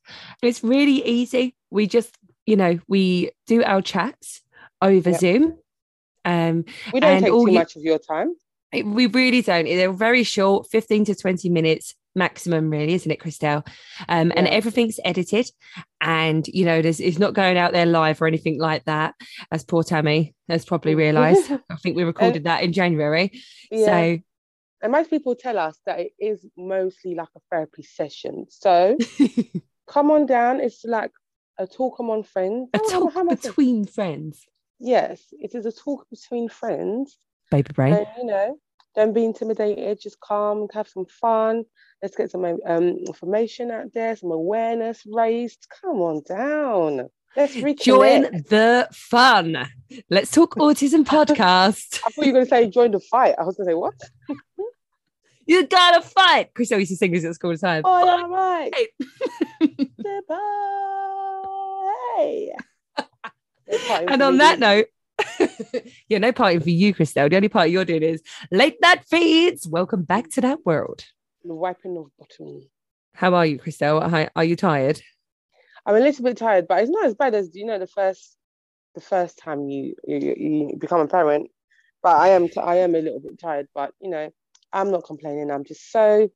it's 0.42 0.64
really 0.64 1.06
easy. 1.06 1.56
We 1.70 1.88
just, 1.88 2.18
you 2.46 2.56
know, 2.56 2.80
we 2.88 3.32
do 3.48 3.64
our 3.64 3.82
chats 3.82 4.42
over 4.82 5.12
Yep. 5.12 5.20
Zoom. 5.20 5.58
Um, 6.26 6.66
We 6.94 7.00
don't 7.00 7.12
And 7.12 7.26
take 7.26 7.34
all 7.34 7.46
too 7.46 7.52
you- 7.54 7.60
much 7.60 7.76
of 7.76 7.84
your 7.84 8.00
time. 8.00 8.36
we 8.74 9.06
really 9.08 9.42
don't. 9.42 9.66
They're 9.66 9.92
very 9.92 10.24
short, 10.24 10.68
15 10.70 11.06
to 11.06 11.16
20 11.16 11.50
minutes 11.50 11.96
maximum, 12.16 12.70
really, 12.70 12.94
isn't 12.94 13.12
it, 13.12 13.20
Christelle? 13.20 13.66
Um, 14.10 14.32
And 14.36 14.48
everything's 14.48 15.00
edited. 15.06 15.50
And, 16.02 16.48
you 16.48 16.66
know, 16.66 16.82
there's, 16.82 17.00
it's 17.00 17.20
not 17.20 17.34
going 17.34 17.58
out 17.58 17.74
there 17.74 17.86
live 17.86 18.22
or 18.22 18.28
anything 18.28 18.60
like 18.60 18.86
that, 18.86 19.16
as 19.52 19.64
poor 19.64 19.84
Tammie 19.84 20.34
has 20.50 20.66
probably 20.66 20.96
realised. 21.06 21.52
I 21.70 21.76
think 21.78 21.96
we 21.96 22.04
recorded 22.04 22.46
that 22.46 22.64
in 22.64 22.74
January. 22.74 23.32
Yeah. 23.70 23.86
So, 23.86 24.18
And 24.84 24.92
most 24.92 25.10
people 25.10 25.36
tell 25.36 25.58
us 25.58 25.78
that 25.86 26.00
it 26.00 26.12
is 26.20 26.46
mostly 26.58 27.16
like 27.16 27.30
a 27.36 27.42
therapy 27.52 27.84
session. 27.84 28.48
So 28.50 28.98
come 29.88 30.12
on 30.12 30.26
down. 30.26 30.60
It's 30.60 30.84
like 30.84 31.12
a 31.58 31.68
talk 31.68 32.00
among 32.00 32.24
friends. 32.24 32.70
a 32.74 32.80
Oh, 32.82 33.10
talk 33.10 33.30
between 33.30 33.86
friends. 33.86 34.46
Yes, 34.80 35.22
it 35.32 35.54
is 35.54 35.66
a 35.68 35.72
talk 35.72 36.08
between 36.10 36.50
friends. 36.50 37.18
Baby 37.52 37.72
brain. 37.74 37.94
And, 37.94 38.08
you 38.18 38.26
know, 38.26 38.58
don't 38.96 39.14
be 39.14 39.24
intimidated. 39.24 40.02
Just 40.02 40.18
come, 40.20 40.62
and 40.62 40.70
have 40.74 40.88
some 40.88 41.06
fun. 41.06 41.66
Let's 42.02 42.16
get 42.16 42.32
some 42.32 42.44
um, 42.44 42.98
information 43.06 43.70
out 43.70 43.94
there, 43.94 44.16
some 44.16 44.32
awareness 44.32 45.04
raised. 45.06 45.68
Come 45.82 45.98
on 45.98 46.24
down. 46.28 47.10
Let's 47.38 47.56
reconnect. 47.56 47.82
Join 47.82 48.22
the 48.50 48.88
fun. 48.92 49.70
Let's 50.10 50.32
talk 50.32 50.56
autism 50.56 51.06
podcast. 51.06 52.02
I 52.06 52.10
thought 52.10 52.26
you 52.26 52.34
were 52.34 52.40
going 52.40 52.46
to 52.46 52.50
say 52.50 52.70
join 52.70 52.92
the 52.92 53.00
fight. 53.00 53.36
I 53.38 53.44
was 53.44 53.56
going 53.56 53.68
to 53.68 53.72
say, 53.72 53.76
what? 53.76 53.94
You 55.48 55.66
gotta 55.66 56.02
fight. 56.02 56.54
Christelle 56.54 56.78
used 56.80 56.92
to 56.92 56.98
sing 56.98 57.12
this 57.12 57.26
at 57.26 57.34
school 57.34 57.50
all 57.50 57.58
the 57.58 57.60
time. 57.60 57.82
Oh, 57.84 58.06
yeah, 58.06 58.26
right. 58.28 58.72
Fight. 58.74 58.90
Goodbye. 60.04 60.38
They're 63.68 64.10
and 64.12 64.22
on 64.22 64.34
me. 64.34 64.38
that 64.38 64.60
note, 64.60 64.86
yeah, 66.08 66.20
no 66.20 66.32
party 66.32 66.60
for 66.60 66.70
you, 66.70 66.94
Christelle. 66.94 67.30
The 67.30 67.36
only 67.36 67.50
party 67.50 67.72
you're 67.72 67.84
doing 67.84 68.04
is 68.04 68.22
late 68.52 68.78
night 68.82 69.04
feeds. 69.10 69.68
Welcome 69.68 70.04
back 70.04 70.30
to 70.32 70.42
that 70.42 70.64
world. 70.66 71.04
The 71.44 71.56
wiping 71.56 71.98
of 71.98 72.08
bottom. 72.18 72.62
How 73.14 73.34
are 73.34 73.46
you, 73.46 73.58
Christelle? 73.60 74.30
Are 74.36 74.44
you 74.44 74.56
tired? 74.56 75.02
I'm 75.86 75.96
a 75.96 76.00
little 76.00 76.24
bit 76.24 76.38
tired, 76.38 76.68
but 76.68 76.82
it's 76.82 76.92
not 76.92 77.06
as 77.06 77.16
bad 77.16 77.34
as 77.36 77.56
you 77.56 77.66
know 77.66 77.80
the 77.80 77.88
first 77.88 78.38
the 78.96 79.02
first 79.02 79.38
time 79.38 79.70
you 79.70 79.96
you, 80.06 80.36
you 80.38 80.78
become 80.78 81.02
a 81.02 81.08
parent. 81.08 81.50
But 82.04 82.18
I 82.18 82.30
am 82.30 82.48
t- 82.50 82.60
I 82.60 82.78
am 82.78 82.96
a 82.96 83.02
little 83.02 83.20
bit 83.20 83.40
tired, 83.40 83.68
but 83.74 83.94
you 84.00 84.10
know 84.10 84.30
I'm 84.72 84.92
not 84.92 85.04
complaining. 85.04 85.52
I'm 85.52 85.64
just 85.64 85.92
so 85.92 86.30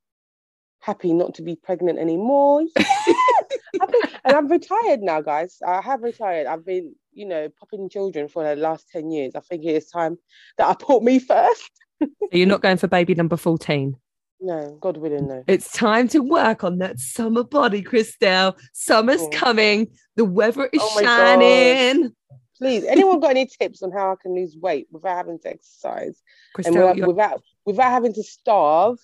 happy 0.80 1.13
not 1.13 1.36
to 1.36 1.41
be 1.41 1.56
pregnant 1.56 2.00
anymore. 2.00 2.63
Been- 2.76 4.02
and 4.24 4.36
I'm 4.36 4.48
retired 4.48 5.02
now, 5.02 5.22
guys. 5.22 5.58
I 5.65 5.82
have 5.82 6.02
retired. 6.02 6.48
I've 6.48 6.65
been 6.65 6.96
you 7.13 7.26
know 7.28 7.50
popping 7.60 7.89
children 7.89 8.28
for 8.28 8.44
the 8.44 8.56
last 8.56 8.89
ten 8.89 9.12
years. 9.12 9.34
I 9.36 9.41
think 9.41 9.63
it 9.63 9.76
is 9.76 9.89
time 9.89 10.18
that 10.58 10.68
I 10.68 10.74
put 10.74 11.04
me 11.04 11.20
first. 11.20 11.72
So 12.32 12.39
you're 12.39 12.48
not 12.48 12.62
going 12.62 12.78
for 12.78 12.88
baby 12.88 13.15
number 13.15 13.38
14. 13.38 13.96
No, 14.41 14.78
God 14.82 14.98
willing, 14.98 15.28
no. 15.28 15.43
It's 15.48 15.71
time 15.71 16.08
to 16.10 16.19
work 16.19 16.63
on 16.63 16.78
that 16.80 17.00
summer 17.00 17.43
body, 17.43 17.82
Christelle. 17.84 18.58
Summer's 18.74 19.21
Oh. 19.21 19.30
coming. 19.32 19.88
The 20.15 20.26
weather 20.26 20.69
is 20.71 20.82
Oh 20.84 21.02
shining. 21.02 22.13
Please, 22.58 22.84
anyone 22.86 23.19
got 23.19 23.32
any 23.32 23.48
tips 23.48 23.82
on 23.84 23.91
how 23.91 24.12
I 24.12 24.15
can 24.21 24.34
lose 24.36 24.56
weight 24.58 24.88
without 24.91 25.17
having 25.17 25.39
to 25.39 25.50
exercise? 25.50 26.21
and 26.58 26.65
Christelle, 26.65 26.93
without, 26.95 27.08
without 27.08 27.41
without 27.65 27.91
having 27.91 28.13
to 28.13 28.24
starve, 28.24 28.98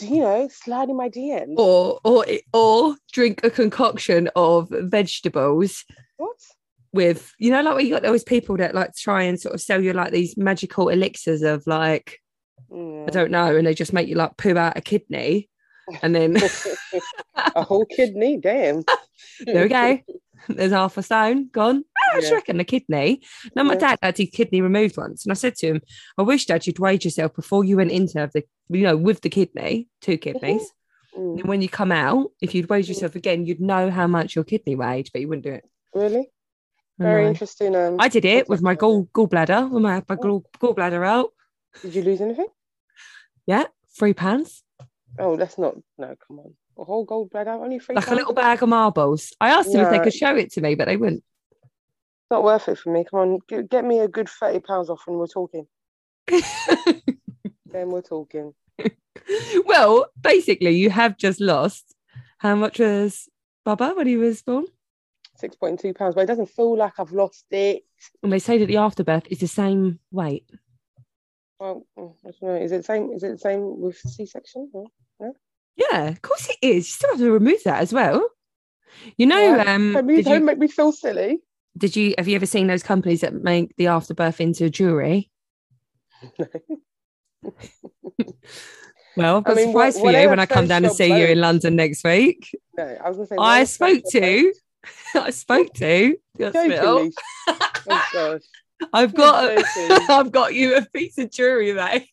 you 0.00 0.20
know, 0.20 0.48
slide 0.52 0.88
in 0.88 0.96
my 0.96 1.08
DMs. 1.08 1.54
or 1.56 1.98
or 2.04 2.24
or 2.52 2.96
drink 3.12 3.42
a 3.42 3.50
concoction 3.50 4.28
of 4.36 4.68
vegetables 4.70 5.84
What? 6.16 6.36
with 6.92 7.32
you 7.38 7.50
know 7.50 7.62
like 7.62 7.84
you 7.84 7.90
got 7.90 8.02
those 8.02 8.22
people 8.24 8.56
that 8.58 8.74
like 8.74 8.94
try 8.94 9.22
and 9.24 9.40
sort 9.40 9.54
of 9.54 9.60
sell 9.60 9.82
you 9.82 9.92
like 9.92 10.12
these 10.12 10.36
magical 10.36 10.88
elixirs 10.90 11.42
of 11.42 11.66
like 11.66 12.19
Mm. 12.70 13.08
I 13.08 13.10
don't 13.10 13.30
know 13.30 13.56
and 13.56 13.66
they 13.66 13.74
just 13.74 13.92
make 13.92 14.08
you 14.08 14.14
like 14.16 14.36
poo 14.36 14.56
out 14.56 14.76
a 14.76 14.80
kidney 14.80 15.48
and 16.02 16.14
then 16.14 16.36
a 17.56 17.62
whole 17.62 17.84
kidney, 17.86 18.36
damn. 18.36 18.84
there 19.46 19.62
we 19.64 19.68
go 19.68 19.98
there's 20.48 20.72
half 20.72 20.96
a 20.96 21.02
stone 21.02 21.48
gone 21.52 21.84
I 22.14 22.20
just 22.20 22.30
Yeah. 22.30 22.36
reckon 22.36 22.56
the 22.56 22.64
kidney 22.64 23.20
Now 23.54 23.62
my 23.64 23.74
Yeah. 23.74 23.78
dad 23.80 23.98
had 24.02 24.16
his 24.16 24.30
kidney 24.30 24.60
removed 24.62 24.96
once 24.96 25.24
and 25.24 25.32
I 25.32 25.34
said 25.34 25.54
to 25.56 25.66
him 25.66 25.80
I 26.16 26.22
wish 26.22 26.46
dad 26.46 26.66
you'd 26.66 26.78
weighed 26.78 27.04
yourself 27.04 27.34
before 27.34 27.64
you 27.64 27.76
went 27.76 27.90
in 27.90 28.06
to 28.08 28.20
have 28.20 28.32
the 28.32 28.44
you 28.70 28.82
know 28.84 28.96
with 28.96 29.20
the 29.20 29.28
kidney 29.30 29.88
two 30.00 30.16
kidneys 30.24 30.62
Mm, 31.18 31.40
and 31.40 31.48
when 31.48 31.60
you 31.60 31.68
come 31.68 31.90
out 31.90 32.30
if 32.40 32.54
you'd 32.54 32.70
weighed 32.70 32.84
Mm. 32.84 32.88
yourself 32.90 33.16
again 33.16 33.44
you'd 33.44 33.60
know 33.60 33.90
how 33.90 34.06
much 34.06 34.36
your 34.36 34.44
kidney 34.44 34.76
weighed 34.76 35.10
but 35.12 35.20
you 35.20 35.26
wouldn't 35.28 35.44
do 35.44 35.52
it 35.52 35.64
Really? 35.92 36.30
Very 37.00 37.26
interesting. 37.26 37.74
Um, 37.74 37.96
I 37.98 38.08
did 38.08 38.24
it 38.26 38.48
with 38.48 38.62
my 38.62 38.74
gall 38.76 39.06
gallbladder. 39.14 39.70
with 39.70 39.84
I 39.86 39.94
had 39.94 40.08
my 40.08 40.14
gall, 40.16 40.44
gallbladder 40.60 41.04
out, 41.04 41.30
Did 41.82 41.94
you 41.96 42.02
lose 42.02 42.20
anything? 42.20 42.46
Yeah, 43.46 43.64
three 43.98 44.14
pounds. 44.14 44.62
Oh, 45.18 45.34
let's 45.34 45.58
not. 45.58 45.74
No, 45.98 46.14
come 46.26 46.38
on. 46.40 46.54
A 46.78 46.84
whole 46.84 47.04
gold 47.04 47.30
bag 47.30 47.48
out, 47.48 47.60
only 47.60 47.78
three. 47.78 47.94
Like 47.94 48.08
a 48.08 48.14
little 48.14 48.32
bag 48.32 48.62
of 48.62 48.68
marbles. 48.68 49.32
I 49.40 49.50
asked 49.50 49.72
them 49.72 49.84
if 49.84 49.90
they 49.90 50.00
could 50.00 50.14
show 50.14 50.34
it 50.36 50.52
to 50.52 50.60
me, 50.60 50.74
but 50.74 50.86
they 50.86 50.96
wouldn't. 50.96 51.24
Not 52.30 52.44
worth 52.44 52.68
it 52.68 52.78
for 52.78 52.92
me. 52.92 53.04
Come 53.10 53.20
on, 53.20 53.64
get 53.68 53.84
me 53.84 53.98
a 53.98 54.08
good 54.08 54.28
thirty 54.28 54.60
pounds 54.60 54.88
off, 54.88 55.02
and 55.06 55.18
we're 55.18 55.26
talking. 55.26 55.66
Then 57.72 57.90
we're 57.90 58.02
talking. 58.02 58.54
well, 59.64 60.06
basically, 60.20 60.70
you 60.70 60.90
have 60.90 61.16
just 61.16 61.40
lost. 61.40 61.94
How 62.38 62.54
much 62.54 62.78
was 62.78 63.28
Baba 63.64 63.92
when 63.94 64.06
he 64.06 64.16
was 64.16 64.42
born? 64.42 64.66
Six 65.36 65.56
point 65.56 65.80
two 65.80 65.94
pounds, 65.94 66.14
but 66.14 66.22
it 66.22 66.26
doesn't 66.26 66.50
feel 66.50 66.76
like 66.76 66.94
I've 66.98 67.12
lost 67.12 67.46
it. 67.50 67.84
And 68.22 68.32
they 68.32 68.38
say 68.38 68.58
that 68.58 68.66
the 68.66 68.78
afterbirth 68.78 69.26
is 69.30 69.38
the 69.38 69.46
same 69.46 70.00
weight. 70.10 70.50
Well, 71.60 71.86
mm, 71.98 72.14
I 72.26 72.30
don't 72.30 72.42
know. 72.42 72.54
Is 72.56 72.72
it 72.72 72.78
the 72.78 72.82
same? 72.82 73.12
Is 73.12 73.22
it 73.22 73.32
the 73.32 73.38
same 73.38 73.80
with 73.80 73.96
C-section? 73.98 74.70
No? 75.20 75.34
Yeah, 75.76 76.08
of 76.08 76.22
course 76.22 76.48
it 76.48 76.56
is. 76.62 76.86
You 76.88 76.92
still 76.92 77.10
have 77.10 77.18
to 77.20 77.30
remove 77.30 77.62
that 77.64 77.80
as 77.82 77.92
well. 77.92 78.26
You 79.18 79.26
know, 79.26 79.38
Yeah, 79.56 79.74
um, 79.74 79.92
Don't, 79.92 80.06
me- 80.06 80.22
don't 80.22 80.40
you, 80.40 80.46
make 80.46 80.58
me 80.58 80.68
feel 80.68 80.90
silly. 80.90 81.38
did 81.76 81.94
you 81.96 82.14
have 82.18 82.26
you 82.28 82.34
ever 82.36 82.46
seen 82.46 82.66
those 82.66 82.82
companies 82.82 83.20
that 83.20 83.34
make 83.34 83.76
the 83.76 83.86
afterbirth 83.88 84.40
into 84.40 84.68
jewelry? 84.70 85.30
Well, 89.16 89.38
I've 89.38 89.52
I 89.52 89.54
mean, 89.54 89.68
a 89.68 89.72
surprise 89.72 89.94
what- 89.96 90.14
for 90.14 90.20
you 90.20 90.28
when 90.28 90.38
I 90.40 90.46
come 90.46 90.66
down 90.66 90.84
and 90.84 90.94
see 90.94 91.06
you 91.08 91.26
in. 91.26 91.40
London 91.40 91.76
next 91.76 92.04
week. 92.04 92.50
No, 92.76 92.84
I 93.04 93.08
was 93.08 93.16
gonna 93.16 93.26
say. 93.26 93.36
I 93.36 93.38
whatever 93.60 93.66
spoke 93.66 94.02
to, 94.12 94.54
I 95.14 95.30
spoke 95.30 95.72
to 95.74 96.16
the 96.36 96.44
hospital. 96.52 97.10
Oh 97.48 98.08
gosh. 98.12 98.42
I've 98.92 99.14
got, 99.14 99.56
joking. 99.58 100.06
I've 100.10 100.32
got 100.32 100.54
you 100.54 100.76
a 100.76 100.82
piece 100.86 101.18
of 101.18 101.30
jewelry, 101.30 101.72
mate. 101.72 102.08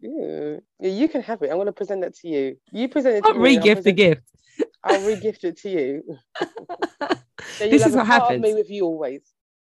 Yeah. 0.00 0.56
yeah, 0.80 0.90
you 0.90 1.08
can 1.08 1.22
have 1.22 1.42
it. 1.42 1.50
I'm 1.50 1.56
going 1.56 1.66
to 1.66 1.72
present 1.72 2.02
that 2.02 2.14
to 2.18 2.28
you. 2.28 2.56
You 2.72 2.88
present 2.88 3.16
it 3.16 3.20
to 3.22 3.28
I'll 3.28 3.34
me. 3.34 3.56
and 3.56 3.58
I'll 3.58 3.64
re-gift 3.66 3.84
the 3.84 3.92
present- 3.92 3.96
gift. 3.96 4.22
I'll 4.84 5.06
re-gift 5.06 5.44
it 5.44 5.56
to 5.58 5.70
you. 5.70 6.02
Then 7.58 7.70
This 7.70 7.86
is 7.86 7.94
what 7.96 8.08
a 8.08 8.34
of 8.34 8.40
me 8.40 8.54
with 8.54 8.70
you 8.70 8.84
always. 8.84 9.22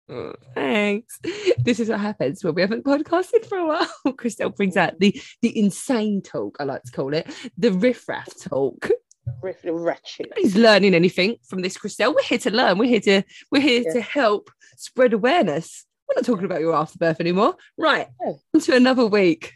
Oh, 0.08 0.34
thanks. 0.54 1.18
This 1.64 1.80
is 1.80 1.88
what 1.88 2.00
happens 2.00 2.44
when 2.44 2.54
we 2.54 2.60
haven't 2.62 2.84
podcasted 2.84 3.46
for 3.46 3.58
a 3.58 3.66
while. 3.66 3.88
Christelle 4.08 4.54
brings 4.54 4.76
out 4.76 4.98
the 5.00 5.18
the 5.42 5.58
insane 5.58 6.20
talk, 6.22 6.56
I 6.60 6.64
like 6.64 6.82
to 6.84 6.92
call 6.92 7.14
it, 7.14 7.26
the 7.56 7.72
riffraff 7.72 8.28
talk. 8.40 8.90
Riff 9.42 9.58
wretched. 9.64 10.26
Nobody's 10.30 10.56
learning 10.56 10.94
anything 10.94 11.36
from 11.48 11.62
this, 11.62 11.78
Christelle. 11.78 12.14
We're 12.14 12.22
here 12.22 12.38
to 12.38 12.50
learn. 12.50 12.76
We're 12.78 12.88
here 12.88 13.00
to 13.00 13.22
we're 13.50 13.62
here 13.62 13.82
Yeah. 13.86 13.94
to 13.94 14.00
help 14.02 14.50
spread 14.76 15.14
awareness. 15.14 15.86
We're 16.14 16.20
not 16.20 16.26
talking 16.26 16.44
about 16.44 16.60
your 16.60 16.74
afterbirth 16.74 17.20
anymore. 17.20 17.56
Right. 17.76 18.06
No. 18.20 18.38
On 18.54 18.60
to 18.60 18.76
another 18.76 19.06
week. 19.06 19.54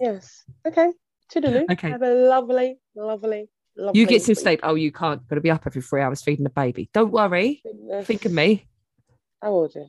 Yes. 0.00 0.44
Okay. 0.66 0.92
Toodaloo. 1.32 1.70
Okay. 1.72 1.90
Have 1.90 2.02
a 2.02 2.14
lovely, 2.14 2.78
lovely, 2.94 3.48
lovely. 3.76 4.00
You 4.00 4.06
get 4.06 4.22
some 4.22 4.32
week. 4.32 4.38
sleep. 4.38 4.60
Oh, 4.62 4.76
you 4.76 4.92
can't. 4.92 5.26
Got 5.28 5.34
to 5.34 5.40
be 5.40 5.50
up 5.50 5.64
every 5.66 5.82
three 5.82 6.00
hours 6.00 6.22
feeding 6.22 6.44
the 6.44 6.50
baby. 6.50 6.88
Don't 6.94 7.10
worry. 7.10 7.60
Goodness. 7.64 8.06
Think 8.06 8.24
of 8.24 8.32
me. 8.32 8.66
I 9.42 9.48
will 9.48 9.68
do. 9.68 9.86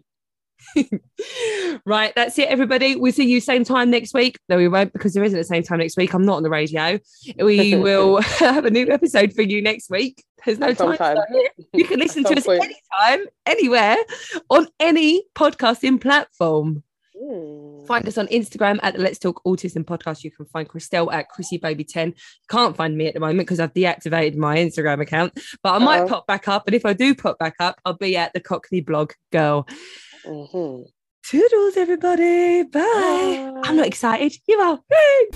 right, 1.85 2.13
that's 2.15 2.37
it, 2.37 2.47
everybody. 2.47 2.95
We'll 2.95 3.11
see 3.11 3.29
you 3.29 3.41
same 3.41 3.63
time 3.63 3.89
next 3.89 4.13
week. 4.13 4.37
No, 4.49 4.57
we 4.57 4.67
won't 4.67 4.93
because 4.93 5.13
there 5.13 5.23
isn't 5.23 5.37
the 5.37 5.43
same 5.43 5.63
time 5.63 5.79
next 5.79 5.97
week. 5.97 6.13
I'm 6.13 6.25
not 6.25 6.37
on 6.37 6.43
the 6.43 6.49
radio. 6.49 6.99
We 7.37 7.75
will 7.77 8.21
have 8.21 8.65
a 8.65 8.71
new 8.71 8.89
episode 8.89 9.33
for 9.33 9.41
you 9.41 9.61
next 9.61 9.89
week. 9.89 10.23
There's 10.45 10.59
no 10.59 10.73
time. 10.73 11.17
Here. 11.31 11.49
You 11.73 11.85
can 11.85 11.99
listen 11.99 12.23
to 12.25 12.35
us 12.35 12.45
point. 12.45 12.63
anytime, 12.63 13.27
anywhere, 13.45 13.97
on 14.49 14.67
any 14.79 15.23
podcasting 15.35 15.99
platform. 15.99 16.83
Hmm. 17.21 17.85
Find 17.85 18.07
us 18.07 18.17
on 18.17 18.27
Instagram 18.27 18.79
at 18.81 18.93
the 18.93 19.01
Let's 19.01 19.19
Talk 19.19 19.41
Autism 19.43 19.83
Podcast. 19.83 20.23
You 20.23 20.31
can 20.31 20.45
find 20.45 20.69
Christelle 20.69 21.11
at 21.11 21.25
ChrissyBaby10. 21.31 22.13
Can't 22.49 22.75
find 22.75 22.95
me 22.97 23.07
at 23.07 23.13
the 23.13 23.19
moment 23.19 23.39
because 23.39 23.59
I've 23.59 23.73
deactivated 23.73 24.37
my 24.37 24.57
Instagram 24.57 25.01
account, 25.01 25.37
but 25.61 25.73
I 25.73 25.79
might 25.79 26.01
Uh-oh. 26.01 26.07
pop 26.07 26.27
back 26.27 26.47
up. 26.47 26.67
And 26.67 26.75
if 26.75 26.85
I 26.85 26.93
do 26.93 27.13
pop 27.15 27.37
back 27.37 27.55
up, 27.59 27.81
I'll 27.83 27.93
be 27.93 28.15
at 28.15 28.31
the 28.33 28.39
Cockney 28.39 28.79
Blog 28.79 29.11
Girl. 29.31 29.67
Mm-hmm. 30.29 30.83
Toodles, 31.23 31.75
everybody. 31.75 32.63
Bye. 32.63 32.79
Bye. 32.81 33.61
I'm 33.63 33.75
not 33.77 33.87
excited. 33.87 34.35
You 34.47 34.59
are. 34.59 34.79
Yay! 34.91 35.29